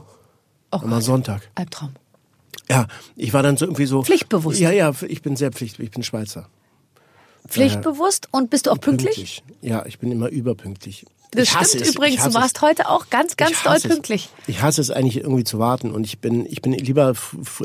[0.72, 1.50] Oh Am Sonntag.
[1.54, 1.92] Albtraum.
[2.68, 4.02] Ja, ich war dann so irgendwie so.
[4.02, 4.60] Pflichtbewusst.
[4.60, 6.48] Ja, ja, ich bin sehr pflichtbewusst, ich bin Schweizer.
[7.48, 9.44] Pflichtbewusst und bist du auch pünktlich?
[9.60, 11.06] Ja, ich bin immer überpünktlich.
[11.32, 12.24] Das Ich stimmt übrigens.
[12.24, 12.62] Du warst es.
[12.62, 13.94] heute auch ganz, ganz doll hasse es.
[13.94, 14.28] pünktlich.
[14.46, 17.14] Ich hasse es eigentlich irgendwie zu warten und ich bin, ich bin lieber,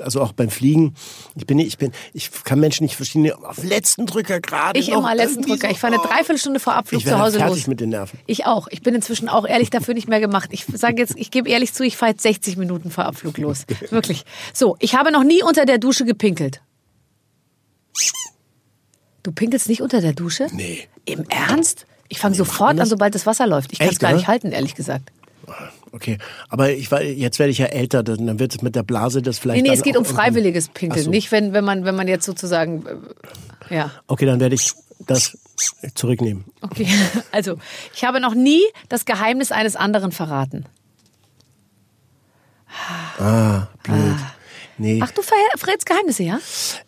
[0.02, 0.96] also auch beim Fliegen,
[1.36, 4.98] ich bin, ich bin, ich kann Menschen nicht verstehen, auf letzten Drücker gerade Ich noch
[5.00, 5.68] immer letzten Drücker.
[5.68, 6.08] so, Ich fahre eine oh.
[6.08, 7.68] Dreiviertelstunde vor Abflug Ich zu Hause fertig los.
[7.68, 8.20] mit den Nerven.
[8.26, 8.68] Ich auch.
[8.70, 10.50] Ich bin inzwischen auch ehrlich dafür nicht mehr gemacht.
[10.52, 13.66] Ich sage jetzt, ich gebe ehrlich zu, ich fahre jetzt 60 Minuten vor Abflug los.
[13.90, 14.26] Wirklich.
[14.54, 16.62] So, ich habe noch nie unter der Dusche gepinkelt.
[19.24, 20.48] Du pinkelst nicht unter der Dusche?
[20.52, 20.88] Nee.
[21.06, 21.86] Im Ernst?
[22.12, 23.72] Ich fange sofort an, sobald das Wasser läuft.
[23.72, 24.18] Ich kann es gar oder?
[24.18, 25.12] nicht halten, ehrlich gesagt.
[25.94, 26.18] Okay,
[26.50, 29.40] aber ich war, jetzt werde ich ja älter, dann wird es mit der Blase das
[29.40, 29.62] vielleicht.
[29.64, 31.06] Nee, nee, es geht um freiwilliges Pinkeln.
[31.06, 31.10] So.
[31.10, 32.86] Nicht, wenn, wenn, man, wenn man jetzt sozusagen.
[33.70, 33.92] äh, Ja.
[34.08, 34.72] Okay, dann werde ich
[35.08, 35.38] das
[35.96, 36.44] zurücknehmen.
[36.62, 36.88] Okay.
[37.32, 37.58] Also,
[37.94, 40.66] ich habe noch nie das Geheimnis eines anderen verraten.
[43.20, 44.16] Ah, blöd.
[44.78, 46.40] Nee, Ach, du verrätst Geheimnisse, ja?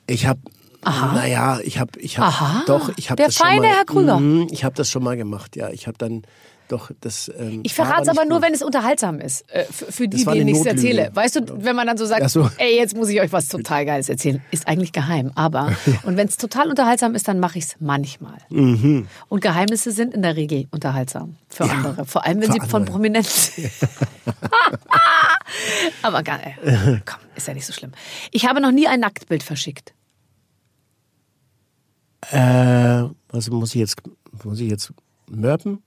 [0.07, 0.39] ich habe,
[0.85, 2.63] naja, ich habe, ich habe, Aha.
[2.65, 4.19] doch, ich habe Der das schon feine mal, Herr Krüger.
[4.19, 5.69] Mhm, ich habe das schon mal gemacht, ja.
[5.69, 6.23] Ich habe dann
[6.67, 7.31] doch das.
[7.37, 9.49] Ähm, Ich verrate es aber nur, wenn es unterhaltsam ist.
[9.51, 11.11] Äh, für, für die, denen ich es erzähle.
[11.13, 12.49] Weißt du, wenn man dann so sagt, so.
[12.57, 14.41] ey, jetzt muss ich euch was total Geiles erzählen.
[14.51, 15.75] Ist eigentlich geheim, aber.
[16.03, 18.37] Und wenn es total unterhaltsam ist, dann mache ich es manchmal.
[18.49, 19.07] Mhm.
[19.29, 22.05] Und Geheimnisse sind in der Regel unterhaltsam für andere.
[22.05, 22.91] Vor allem, wenn sie von andere.
[22.91, 23.71] Prominenten sind.
[26.01, 27.91] aber äh, komm, ist ja nicht so schlimm.
[28.31, 29.93] Ich habe noch nie ein Nacktbild verschickt.
[32.31, 33.97] Äh, was muss ich jetzt,
[34.43, 34.91] muss ich jetzt
[35.29, 35.79] mörpen?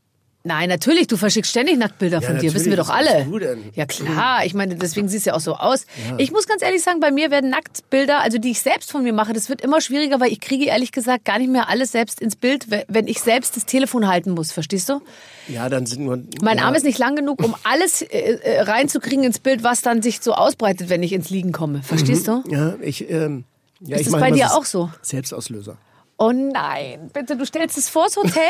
[0.44, 3.26] Nein, natürlich, du verschickst ständig Nacktbilder von dir, wissen wir doch alle.
[3.74, 5.86] Ja klar, ich meine, deswegen siehst du ja auch so aus.
[6.18, 9.12] Ich muss ganz ehrlich sagen, bei mir werden Nacktbilder, also die ich selbst von mir
[9.12, 12.20] mache, das wird immer schwieriger, weil ich kriege ehrlich gesagt gar nicht mehr alles selbst
[12.20, 15.00] ins Bild, we- wenn ich selbst das Telefon halten muss, verstehst du?
[15.48, 16.22] Ja, dann sind nur.
[16.40, 19.82] Mein ja, Arm ist nicht lang genug, um alles äh, äh, reinzukriegen ins Bild, was
[19.82, 21.82] dann sich so ausbreitet, wenn ich ins Liegen komme.
[21.82, 22.44] Verstehst du?
[22.48, 23.10] Ja, ich.
[23.10, 23.42] Ähm,
[23.80, 24.90] ja, Ist ich das mach bei dir auch so?
[25.02, 25.76] Selbstauslöser.
[26.18, 28.40] Oh nein, bitte, du stellst es vors Hotel,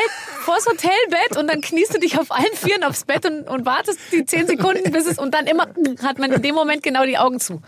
[0.45, 3.99] vors Hotelbett und dann kniest du dich auf allen Vieren aufs Bett und, und wartest
[4.13, 5.67] die zehn Sekunden, bis es und dann immer
[6.03, 7.61] hat man in dem Moment genau die Augen zu.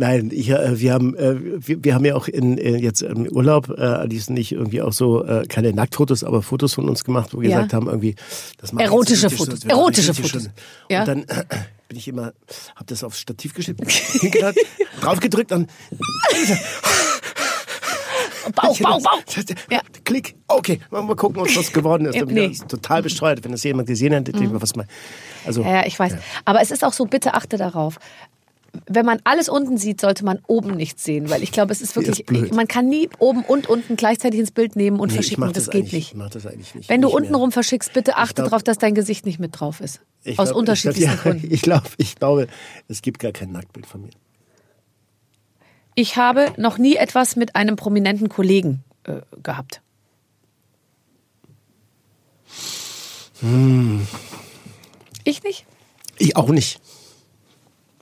[0.00, 1.34] Nein, ich, äh, wir haben äh,
[1.66, 4.92] wir, wir haben ja auch in äh, jetzt im Urlaub äh, Alice nicht irgendwie auch
[4.92, 7.56] so äh, keine Nacktfotos, aber Fotos von uns gemacht, wo wir Ja.
[7.56, 8.14] gesagt haben irgendwie
[8.58, 10.44] das machen wir Erotische Fotos, wird erotische Fotos.
[10.44, 10.52] schön.
[10.88, 11.00] Ja.
[11.00, 11.44] Und dann äh,
[11.88, 12.32] bin ich immer
[12.76, 14.60] habe das aufs Stativ geschnitten, hingelegt,
[15.02, 15.68] draufgedrückt und
[18.52, 19.22] Bauch, Bauch, Bauch.
[19.70, 19.80] Ja.
[20.04, 20.36] Klick.
[20.46, 22.14] Okay, mal gucken, was das geworden ist.
[22.18, 22.46] Ja, nee.
[22.46, 24.60] ist total bestreut, wenn das jemand gesehen hätte, mhm.
[24.60, 24.86] was mal.
[25.46, 26.16] Also Ja, ja, ich weiß.
[26.44, 27.98] Aber es ist auch so, bitte achte darauf.
[28.86, 31.96] Wenn man alles unten sieht, sollte man oben nichts sehen, weil ich glaube, es ist
[31.96, 35.44] wirklich, ist man kann nie oben und unten gleichzeitig ins Bild nehmen und nee, verschicken.
[35.44, 36.14] Das, das, geht nicht.
[36.30, 36.88] Das eigentlich nicht.
[36.88, 40.00] Wenn du unten rum verschickst, bitte achte darauf, dass dein Gesicht nicht mit drauf ist.
[40.24, 41.46] Ich Aus glaub- unterschiedlichen ich glaub, Gründen.
[41.46, 42.46] Ja, ich, glaub, ich glaube,
[42.88, 44.10] es gibt gar kein Nacktbild von mir.
[45.98, 49.80] Ich habe noch nie etwas mit einem prominenten Kollegen äh, gehabt.
[53.40, 54.06] Hm.
[55.24, 55.66] Ich nicht?
[56.16, 56.80] Ich auch nicht.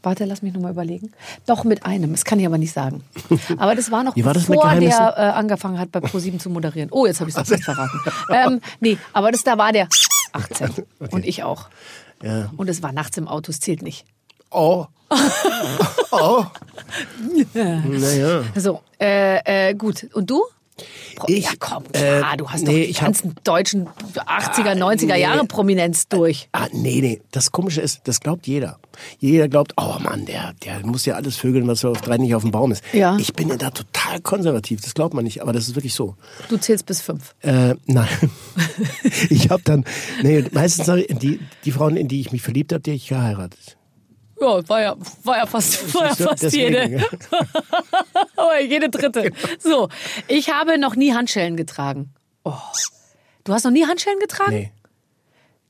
[0.03, 1.13] Warte, lass mich nochmal überlegen.
[1.47, 3.03] Doch mit einem, das kann ich aber nicht sagen.
[3.57, 6.91] Aber das war noch Wie war bevor der äh, angefangen hat, bei ProSieben zu moderieren.
[6.93, 7.99] Oh, jetzt habe ich es fast verraten.
[8.31, 9.89] ähm, nee, aber das da war der
[10.33, 11.71] 18 und ich auch.
[12.23, 12.51] Ja.
[12.59, 14.05] Und es war nachts im Auto, es zählt nicht.
[14.51, 14.85] Oh.
[16.11, 16.45] oh.
[17.55, 18.45] naja.
[18.57, 20.07] So, äh, äh, gut.
[20.15, 20.43] Und du?
[21.27, 24.75] Ich, ja, komm, klar, äh, du hast nee, doch die ich hab- ganzen deutschen 80er,
[24.75, 25.21] 90er nee.
[25.23, 26.51] Jahre Prominenz durch.
[26.53, 27.23] Ah, nee, nee.
[27.31, 28.79] Das Komische ist, das glaubt jeder.
[29.19, 32.35] Jeder glaubt, oh Mann, der, der muss ja alles vögeln, was so auf drei nicht
[32.35, 32.85] auf dem Baum ist.
[32.93, 33.17] Ja.
[33.19, 34.83] Ich bin ja da total konservativ.
[34.83, 36.17] Das glaubt man nicht, aber das ist wirklich so.
[36.51, 37.35] Du zählst bis fünf.
[37.41, 38.09] Äh, nein.
[39.31, 39.85] ich habe dann,
[40.23, 43.09] nee, meistens ich, die, die Frauen, in die ich mich verliebt habe, die hab ich
[43.09, 43.79] geheiratet.
[44.41, 47.05] Ja, war ja, war ja fast, war ja fast deswegen, jede.
[48.37, 49.33] Aber jede dritte.
[49.59, 49.89] So,
[50.29, 52.11] ich habe noch nie Handschellen getragen.
[52.45, 52.53] Oh.
[53.45, 54.53] Du hast noch nie Handschellen getragen?
[54.53, 54.73] Nee.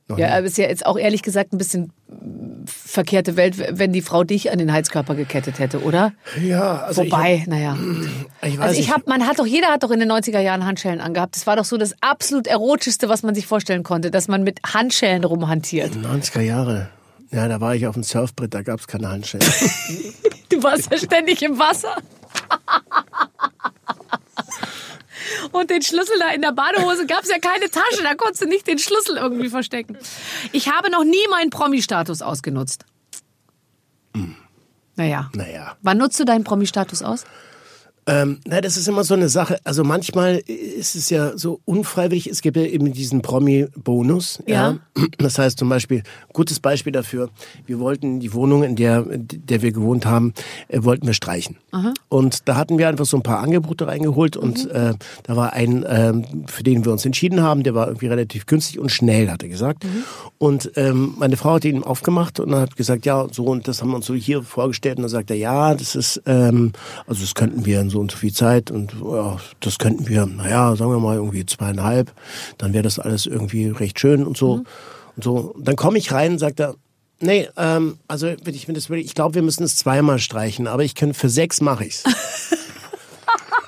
[0.08, 1.92] Noch Ja, aber ist ja jetzt auch ehrlich gesagt ein bisschen
[2.64, 6.12] verkehrte Welt, wenn die Frau dich an den Heizkörper gekettet hätte, oder?
[6.40, 7.76] ja, also Wobei, naja.
[8.42, 8.94] ich, weiß Also ich nicht.
[8.94, 11.34] hab, man hat doch, jeder hat doch in den 90er Jahren Handschellen angehabt.
[11.34, 14.60] Das war doch so das absolut erotischste, was man sich vorstellen konnte, dass man mit
[14.64, 15.92] Handschellen rumhantiert.
[15.94, 16.88] 90er Jahre.
[17.36, 19.46] Ja, da war ich auf dem Surfbrett, da gab es keine Handschellen.
[20.48, 21.96] Du warst ja ständig im Wasser.
[25.50, 28.46] Und den Schlüssel da in der Badehose gab es ja keine Tasche, da konntest du
[28.46, 29.98] nicht den Schlüssel irgendwie verstecken.
[30.52, 32.86] Ich habe noch nie meinen Promi-Status ausgenutzt.
[34.94, 35.30] Naja.
[35.34, 35.76] naja.
[35.82, 37.24] Wann nutzt du deinen Promi-Status aus?
[38.08, 39.58] Ähm, na, das ist immer so eine Sache.
[39.64, 42.28] Also manchmal ist es ja so unfreiwillig.
[42.28, 44.42] Es gibt ja eben diesen Promi-Bonus.
[44.46, 44.76] Ja.
[45.18, 47.30] Das heißt zum Beispiel, gutes Beispiel dafür.
[47.66, 50.34] Wir wollten die Wohnung, in der, der wir gewohnt haben,
[50.68, 51.56] äh, wollten wir streichen.
[51.72, 51.92] Aha.
[52.08, 54.70] Und da hatten wir einfach so ein paar Angebote reingeholt und mhm.
[54.70, 54.94] äh,
[55.24, 56.12] da war ein, äh,
[56.46, 59.48] für den wir uns entschieden haben, der war irgendwie relativ günstig und schnell, hat er
[59.48, 59.84] gesagt.
[59.84, 60.04] Mhm.
[60.38, 63.90] Und ähm, meine Frau hat ihn aufgemacht und hat gesagt, ja, so und das haben
[63.90, 64.98] wir uns so hier vorgestellt.
[64.98, 66.72] Und dann sagt er, ja, das ist, ähm,
[67.06, 70.26] also das könnten wir in so und so viel Zeit und ja, das könnten wir,
[70.26, 72.12] naja, sagen wir mal irgendwie zweieinhalb,
[72.58, 74.56] dann wäre das alles irgendwie recht schön und so.
[74.56, 74.66] Mhm.
[75.16, 75.54] Und so.
[75.58, 76.74] dann komme ich rein und sagt er,
[77.20, 81.14] nee, ähm, also ich, das ich glaube, wir müssen es zweimal streichen, aber ich kann
[81.14, 82.02] für sechs mache ich's.
[82.04, 82.14] das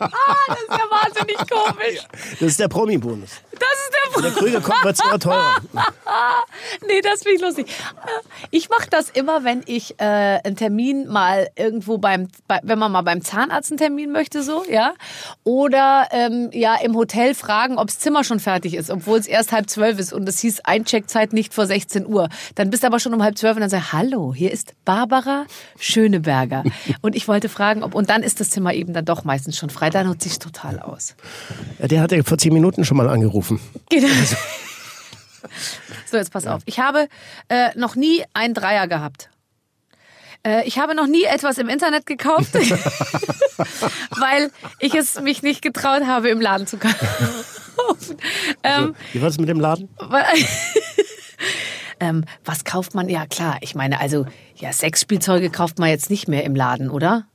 [0.09, 2.01] ist ja wahnsinnig komisch.
[2.41, 3.31] Das ist der Promi-Bonus.
[3.53, 4.35] Das ist der Bonus.
[4.35, 5.57] Der Krüger kommt wird zwar teurer.
[6.87, 7.67] nee, das finde ich lustig.
[8.51, 12.93] Ich mache das immer, wenn ich äh, einen Termin mal irgendwo beim, bei, wenn man
[12.93, 14.95] mal beim Zahnarzt einen Termin möchte, so, ja.
[15.45, 19.53] Oder ähm, ja im Hotel fragen, ob das Zimmer schon fertig ist, obwohl es erst
[19.53, 22.29] halb zwölf ist und es hieß Eincheckzeit nicht vor 16 Uhr.
[22.55, 25.47] Dann bist du aber schon um halb zwölf und dann sagst hallo, hier ist Barbara
[25.79, 26.65] Schöneberger.
[27.03, 29.71] und ich wollte fragen, ob, und dann ist das Zimmer eben dann doch meistens schon
[29.71, 29.91] frei.
[29.91, 31.15] Da nutze ich es total aus.
[31.79, 33.61] Der hat ja vor zehn Minuten schon mal angerufen.
[34.01, 34.37] Genau.
[36.11, 36.55] So, jetzt pass ja.
[36.55, 36.63] auf.
[36.65, 37.09] Ich habe
[37.49, 39.31] äh, noch nie einen Dreier gehabt.
[40.47, 42.55] Äh, ich habe noch nie etwas im Internet gekauft,
[44.11, 46.97] weil ich es mich nicht getraut habe, im Laden zu kaufen.
[48.63, 49.89] ähm, also, wie war es mit dem Laden?
[52.01, 53.09] ähm, was kauft man?
[53.09, 53.59] Ja, klar.
[53.61, 54.27] Ich meine, also,
[54.57, 57.27] ja, Sexspielzeuge kauft man jetzt nicht mehr im Laden, oder?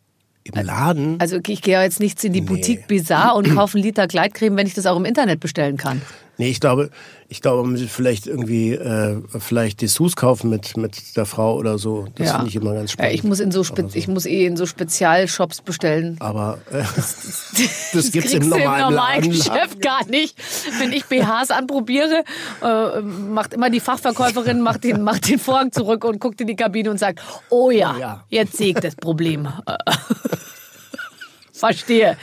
[0.44, 1.22] Im Laden?
[1.22, 2.48] Also ich gehe ja jetzt nicht in die nee.
[2.48, 6.02] Boutique Bizarre und kaufe einen Liter Gleitcreme, wenn ich das auch im Internet bestellen kann.
[6.38, 6.90] Nee, ich glaube,
[7.28, 11.78] ich glaube, man muss vielleicht irgendwie äh, vielleicht Dessous kaufen mit mit der Frau oder
[11.78, 12.08] so.
[12.16, 12.34] Das ja.
[12.36, 13.12] finde ich immer ganz spannend.
[13.12, 16.18] Ja, ich muss in so, so, ich muss eh in so Spezialshops bestellen.
[16.20, 20.36] Aber äh, das, das, das gibt's im normalen, im normalen Geschäft gar nicht.
[20.80, 22.24] Wenn ich BHs anprobiere,
[22.64, 26.56] äh, macht immer die Fachverkäuferin macht den macht den Vorhang zurück und guckt in die
[26.56, 28.24] Kabine und sagt: "Oh ja, ja.
[28.30, 29.48] jetzt sehe ich das Problem."
[31.54, 32.18] Verstehe.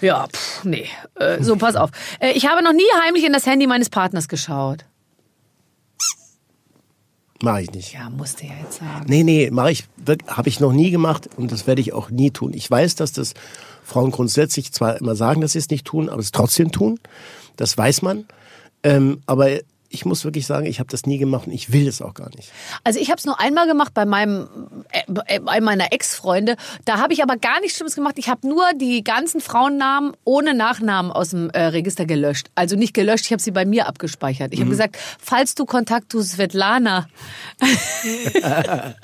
[0.00, 0.86] Ja, pff, nee.
[1.14, 1.90] Äh, so, pass auf.
[2.20, 4.84] Äh, ich habe noch nie heimlich in das Handy meines Partners geschaut.
[7.42, 7.92] Mache ich nicht.
[7.92, 9.04] Ja, musste ja jetzt sagen.
[9.08, 9.84] Nee, nee, mache ich,
[10.26, 12.52] habe ich noch nie gemacht und das werde ich auch nie tun.
[12.54, 13.34] Ich weiß, dass das
[13.84, 16.98] Frauen grundsätzlich zwar immer sagen, dass sie es nicht tun, aber es trotzdem tun.
[17.56, 18.26] Das weiß man.
[18.82, 19.50] Ähm, aber
[19.88, 22.30] ich muss wirklich sagen, ich habe das nie gemacht und ich will es auch gar
[22.36, 22.50] nicht.
[22.84, 24.48] Also ich habe es nur einmal gemacht bei meinem
[24.90, 26.56] äh, bei meiner Ex-Freunde.
[26.84, 28.14] Da habe ich aber gar nichts Schlimmes gemacht.
[28.18, 32.48] Ich habe nur die ganzen Frauennamen ohne Nachnamen aus dem äh, Register gelöscht.
[32.54, 34.52] Also nicht gelöscht, ich habe sie bei mir abgespeichert.
[34.52, 34.64] Ich mhm.
[34.64, 37.08] habe gesagt, falls du Kontakt zu Svetlana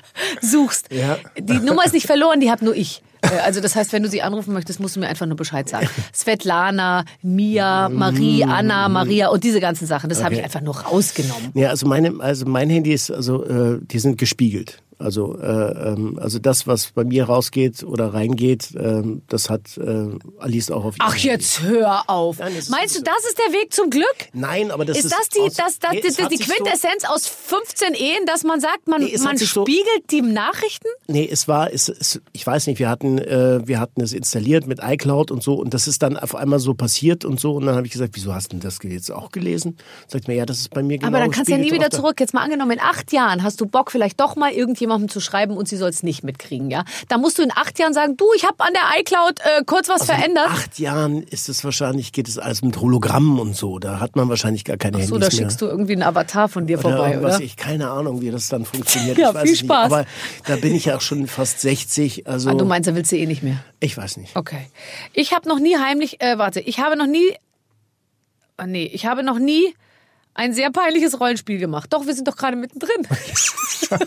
[0.41, 1.18] suchst, ja.
[1.39, 3.03] die Nummer ist nicht verloren, die habe nur ich.
[3.23, 5.68] Äh, also das heißt, wenn du sie anrufen möchtest, musst du mir einfach nur Bescheid
[5.68, 5.89] sagen.
[6.14, 10.25] Svetlana, Mia, Marie, Anna, Maria und diese ganzen Sachen, das okay.
[10.25, 11.53] habe ich einfach nur rausgenommen.
[11.55, 14.82] Ja, also meine, also mein Handy ist, also äh, die sind gespiegelt.
[15.03, 20.09] Also, äh, ähm, also das, was bei mir rausgeht oder reingeht, äh, das hat äh,
[20.39, 22.39] Alice auch auf Ach, jetzt hör auf.
[22.39, 24.07] Nein, Meinst du, das ist der Weg zum Glück?
[24.33, 25.07] Nein, aber das ist.
[25.07, 28.45] Ist das die, aus, das, das, nee, die, die Quintessenz so aus 15 Ehen, dass
[28.45, 30.89] man sagt, man, nee, man spiegelt so, die Nachrichten?
[31.09, 34.67] Nee, es war, es, es, ich weiß nicht, wir hatten, äh, wir hatten es installiert
[34.67, 37.67] mit iCloud und so und das ist dann auf einmal so passiert und so und
[37.67, 39.77] dann habe ich gesagt, wieso hast du das jetzt auch gelesen?
[40.09, 41.09] Sagt mir, ja, das ist bei mir genau.
[41.09, 42.21] Aber dann kannst du ja nie wieder zurück.
[42.21, 45.20] Jetzt mal angenommen, in acht Jahren hast du Bock, vielleicht doch mal irgendjemand jemandem zu
[45.20, 46.84] schreiben und sie soll es nicht mitkriegen, ja.
[47.09, 49.88] Da musst du in acht Jahren sagen, du, ich habe an der iCloud äh, kurz
[49.88, 50.47] was also verändert.
[50.47, 53.78] In acht Jahren ist es wahrscheinlich, geht es alles mit Hologrammen und so.
[53.78, 56.49] Da hat man wahrscheinlich gar keine Ach so, Handys da schickst du irgendwie einen Avatar
[56.49, 57.40] von dir oder vorbei, oder?
[57.40, 59.18] Ich keine Ahnung, wie das dann funktioniert.
[59.18, 59.90] ja, viel Spaß.
[59.90, 59.95] Nicht.
[59.95, 60.07] Aber
[60.47, 62.26] da bin ich ja auch schon fast 60.
[62.26, 63.62] Also ah, du meinst, da willst du eh nicht mehr?
[63.80, 64.36] Ich weiß nicht.
[64.36, 64.68] Okay.
[65.12, 67.34] Ich habe noch nie heimlich, äh, warte, ich habe noch nie,
[68.57, 69.74] ah, nee, ich habe noch nie
[70.35, 71.93] ein sehr peinliches Rollenspiel gemacht.
[71.93, 73.07] Doch, wir sind doch gerade mittendrin.
[73.91, 73.99] ah,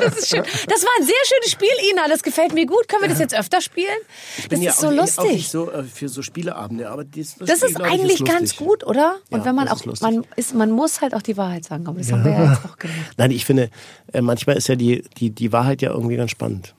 [0.00, 0.42] das ist schön.
[0.68, 2.08] Das war ein sehr schönes Spiel, Ina.
[2.08, 2.88] Das gefällt mir gut.
[2.88, 3.96] Können wir das jetzt öfter spielen?
[4.38, 5.18] Ich bin das ja ist so lustig.
[5.18, 8.84] Auch nicht so äh, für so Spieleabende, aber das, das ist eigentlich ist ganz gut,
[8.84, 9.18] oder?
[9.30, 11.86] Und ja, wenn man auch, ist man ist, man muss halt auch die Wahrheit sagen.
[11.86, 12.16] Aber das ja.
[12.16, 13.14] haben wir ja jetzt auch gemacht.
[13.18, 13.70] Nein, ich finde,
[14.12, 16.74] äh, manchmal ist ja die, die, die Wahrheit ja irgendwie ganz spannend.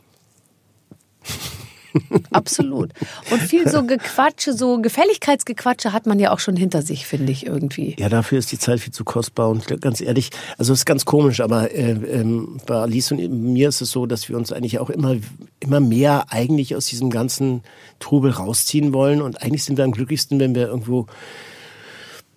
[2.31, 2.91] Absolut.
[3.31, 7.45] Und viel so Gequatsche, so Gefälligkeitsgequatsche hat man ja auch schon hinter sich, finde ich
[7.45, 7.95] irgendwie.
[7.99, 11.05] Ja, dafür ist die Zeit viel zu kostbar und ganz ehrlich, also es ist ganz
[11.05, 13.19] komisch, aber äh, ähm, bei Alice und
[13.53, 15.15] mir ist es so, dass wir uns eigentlich auch immer,
[15.59, 17.61] immer mehr eigentlich aus diesem ganzen
[17.99, 21.07] Trubel rausziehen wollen und eigentlich sind wir am glücklichsten, wenn wir irgendwo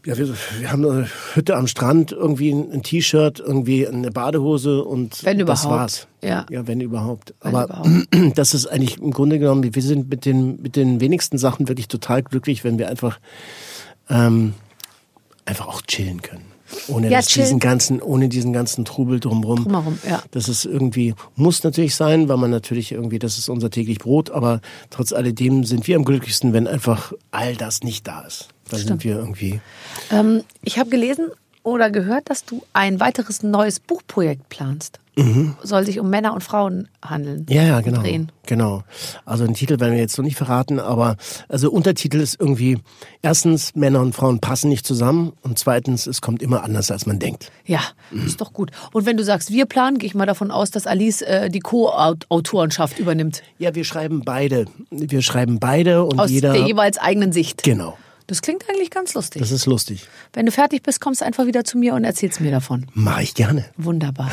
[0.06, 0.28] Ja, wir,
[0.58, 5.38] wir haben eine Hütte am Strand, irgendwie ein, ein T-Shirt, irgendwie eine Badehose und Wenn
[5.38, 5.80] das überhaupt.
[5.80, 6.08] war's.
[6.22, 6.46] Ja.
[6.48, 7.34] ja, wenn überhaupt.
[7.42, 8.08] Wenn Aber überhaupt.
[8.38, 11.88] das ist eigentlich im Grunde genommen, wir sind mit den, mit den wenigsten Sachen wirklich
[11.88, 13.20] total glücklich, wenn wir einfach,
[14.08, 14.54] ähm,
[15.44, 16.49] einfach auch chillen können.
[16.88, 19.64] Ohne Ja, diesen ganzen, ohne diesen ganzen Trubel drumrum.
[19.64, 20.22] Drumherum, ja.
[20.30, 24.30] Das ist irgendwie, muss natürlich sein, weil man natürlich irgendwie, das ist unser täglich Brot,
[24.30, 24.60] aber
[24.90, 28.48] trotz alledem sind wir am glücklichsten, wenn einfach all das nicht da ist.
[28.68, 29.60] Da sind wir irgendwie.
[30.12, 31.30] Ähm, ich habe gelesen
[31.62, 35.00] oder gehört, dass du ein weiteres neues Buchprojekt planst.
[35.62, 37.40] Soll sich um Männer und Frauen handeln.
[37.40, 37.54] Mhm.
[37.54, 38.00] Ja, ja, genau.
[38.00, 38.32] Drehen.
[38.46, 38.84] Genau.
[39.26, 41.16] Also den Titel werden wir jetzt noch nicht verraten, aber
[41.48, 42.78] also Untertitel ist irgendwie
[43.20, 47.18] erstens Männer und Frauen passen nicht zusammen und zweitens es kommt immer anders als man
[47.18, 47.52] denkt.
[47.66, 47.80] Ja,
[48.24, 48.70] ist doch gut.
[48.92, 51.60] Und wenn du sagst, wir planen, gehe ich mal davon aus, dass Alice äh, die
[51.60, 53.42] Co-Autorenschaft übernimmt.
[53.58, 54.66] Ja, wir schreiben beide.
[54.90, 57.62] Wir schreiben beide und Aus jeder der jeweils eigenen Sicht.
[57.62, 57.98] Genau.
[58.30, 59.42] Das klingt eigentlich ganz lustig.
[59.42, 60.06] Das ist lustig.
[60.34, 62.86] Wenn du fertig bist, kommst du einfach wieder zu mir und erzählst mir davon.
[62.94, 63.64] Mache ich gerne.
[63.76, 64.30] Wunderbar.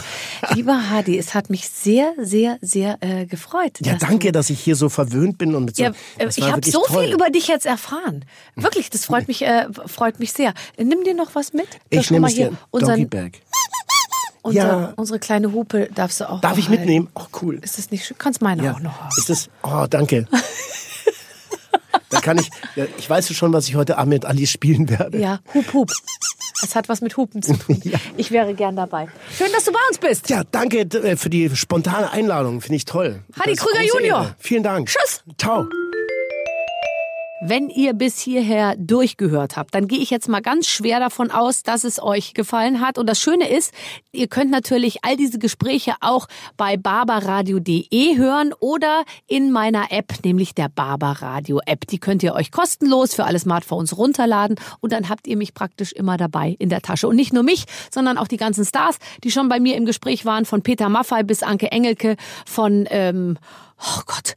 [0.54, 3.80] Lieber Hadi, es hat mich sehr, sehr, sehr äh, gefreut.
[3.84, 5.82] Ja, dass danke, Du, dass ich hier so verwöhnt bin und mit so.
[5.82, 7.06] ja, äh, ich habe so toll.
[7.06, 8.24] viel über dich jetzt erfahren.
[8.56, 10.54] Wirklich, das freut mich, äh, freut mich sehr.
[10.78, 11.68] Nimm dir noch was mit.
[11.90, 12.50] Da Ich nehme mal es dir.
[12.50, 13.32] hier unseren, Doggybag.
[14.44, 14.94] unser, Ja.
[14.96, 16.40] unsere kleine Hupe darfst du auch.
[16.42, 16.82] Darf ich behalten.
[16.84, 17.08] mitnehmen?
[17.16, 17.56] Oh, cool.
[17.64, 18.18] Ist das nicht schön?
[18.20, 18.74] Kannst meine Ja.
[18.76, 19.10] auch noch haben.
[19.18, 19.50] Ist das?
[19.64, 20.28] Oh, danke.
[22.10, 22.50] da kann ich.
[22.76, 25.18] Ja, ich weiß schon, was ich heute Abend mit Alice spielen werde.
[25.20, 25.92] Ja, Hup, Hup.
[26.64, 27.82] Es hat was mit Hupen zu tun.
[28.18, 29.08] Ich wäre gern dabei.
[29.38, 30.30] Schön, dass du bei uns bist.
[30.30, 32.62] Ja, danke äh, für die spontane Einladung.
[32.62, 33.24] Finde ich toll.
[33.40, 34.22] Hadi Krüger Junior.
[34.22, 34.36] Ehre.
[34.40, 34.88] Vielen Dank.
[34.90, 35.24] Tschüss.
[35.38, 35.68] Ciao.
[37.40, 41.62] Wenn ihr bis hierher durchgehört habt, dann gehe ich jetzt mal ganz schwer davon aus,
[41.62, 42.98] dass es euch gefallen hat.
[42.98, 43.76] Und das Schöne ist,
[44.12, 46.28] ihr könnt natürlich all diese Gespräche auch
[46.58, 51.86] bei barbaradio.de hören oder in meiner App, nämlich der Barbaradio App.
[51.86, 55.92] Die könnt ihr euch kostenlos für alle Smartphones runterladen und dann habt ihr mich praktisch
[55.92, 57.08] immer dabei in der Tasche.
[57.08, 60.26] Und nicht nur mich, sondern auch die ganzen Stars, die schon bei mir im Gespräch
[60.26, 62.16] waren, von Peter Maffay bis Anke Engelke,
[62.48, 63.38] von ähm,
[63.80, 64.36] oh Gott,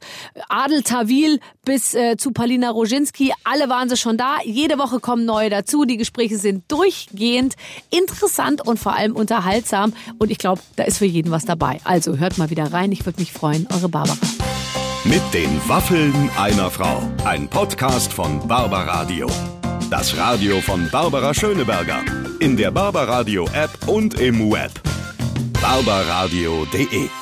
[0.49, 4.37] Adel Tawil bis äh, zu Palina Roginski, alle waren sie schon da.
[4.43, 5.85] Jede Woche kommen neue dazu.
[5.85, 7.55] Die Gespräche sind durchgehend
[7.89, 9.93] interessant und vor allem unterhaltsam.
[10.19, 11.79] Und ich glaube, da ist für jeden was dabei.
[11.83, 12.91] Also hört mal wieder rein.
[12.91, 13.67] Ich würde mich freuen.
[13.73, 14.17] Eure Barbara.
[15.03, 17.01] Mit den Waffeln einer Frau.
[17.25, 19.27] Ein Podcast von Barbaradio.
[19.89, 22.03] Das Radio von Barbara Schöneberger.
[22.39, 24.71] In der Barbaradio App und im Web.
[25.61, 27.20] barbaradio.de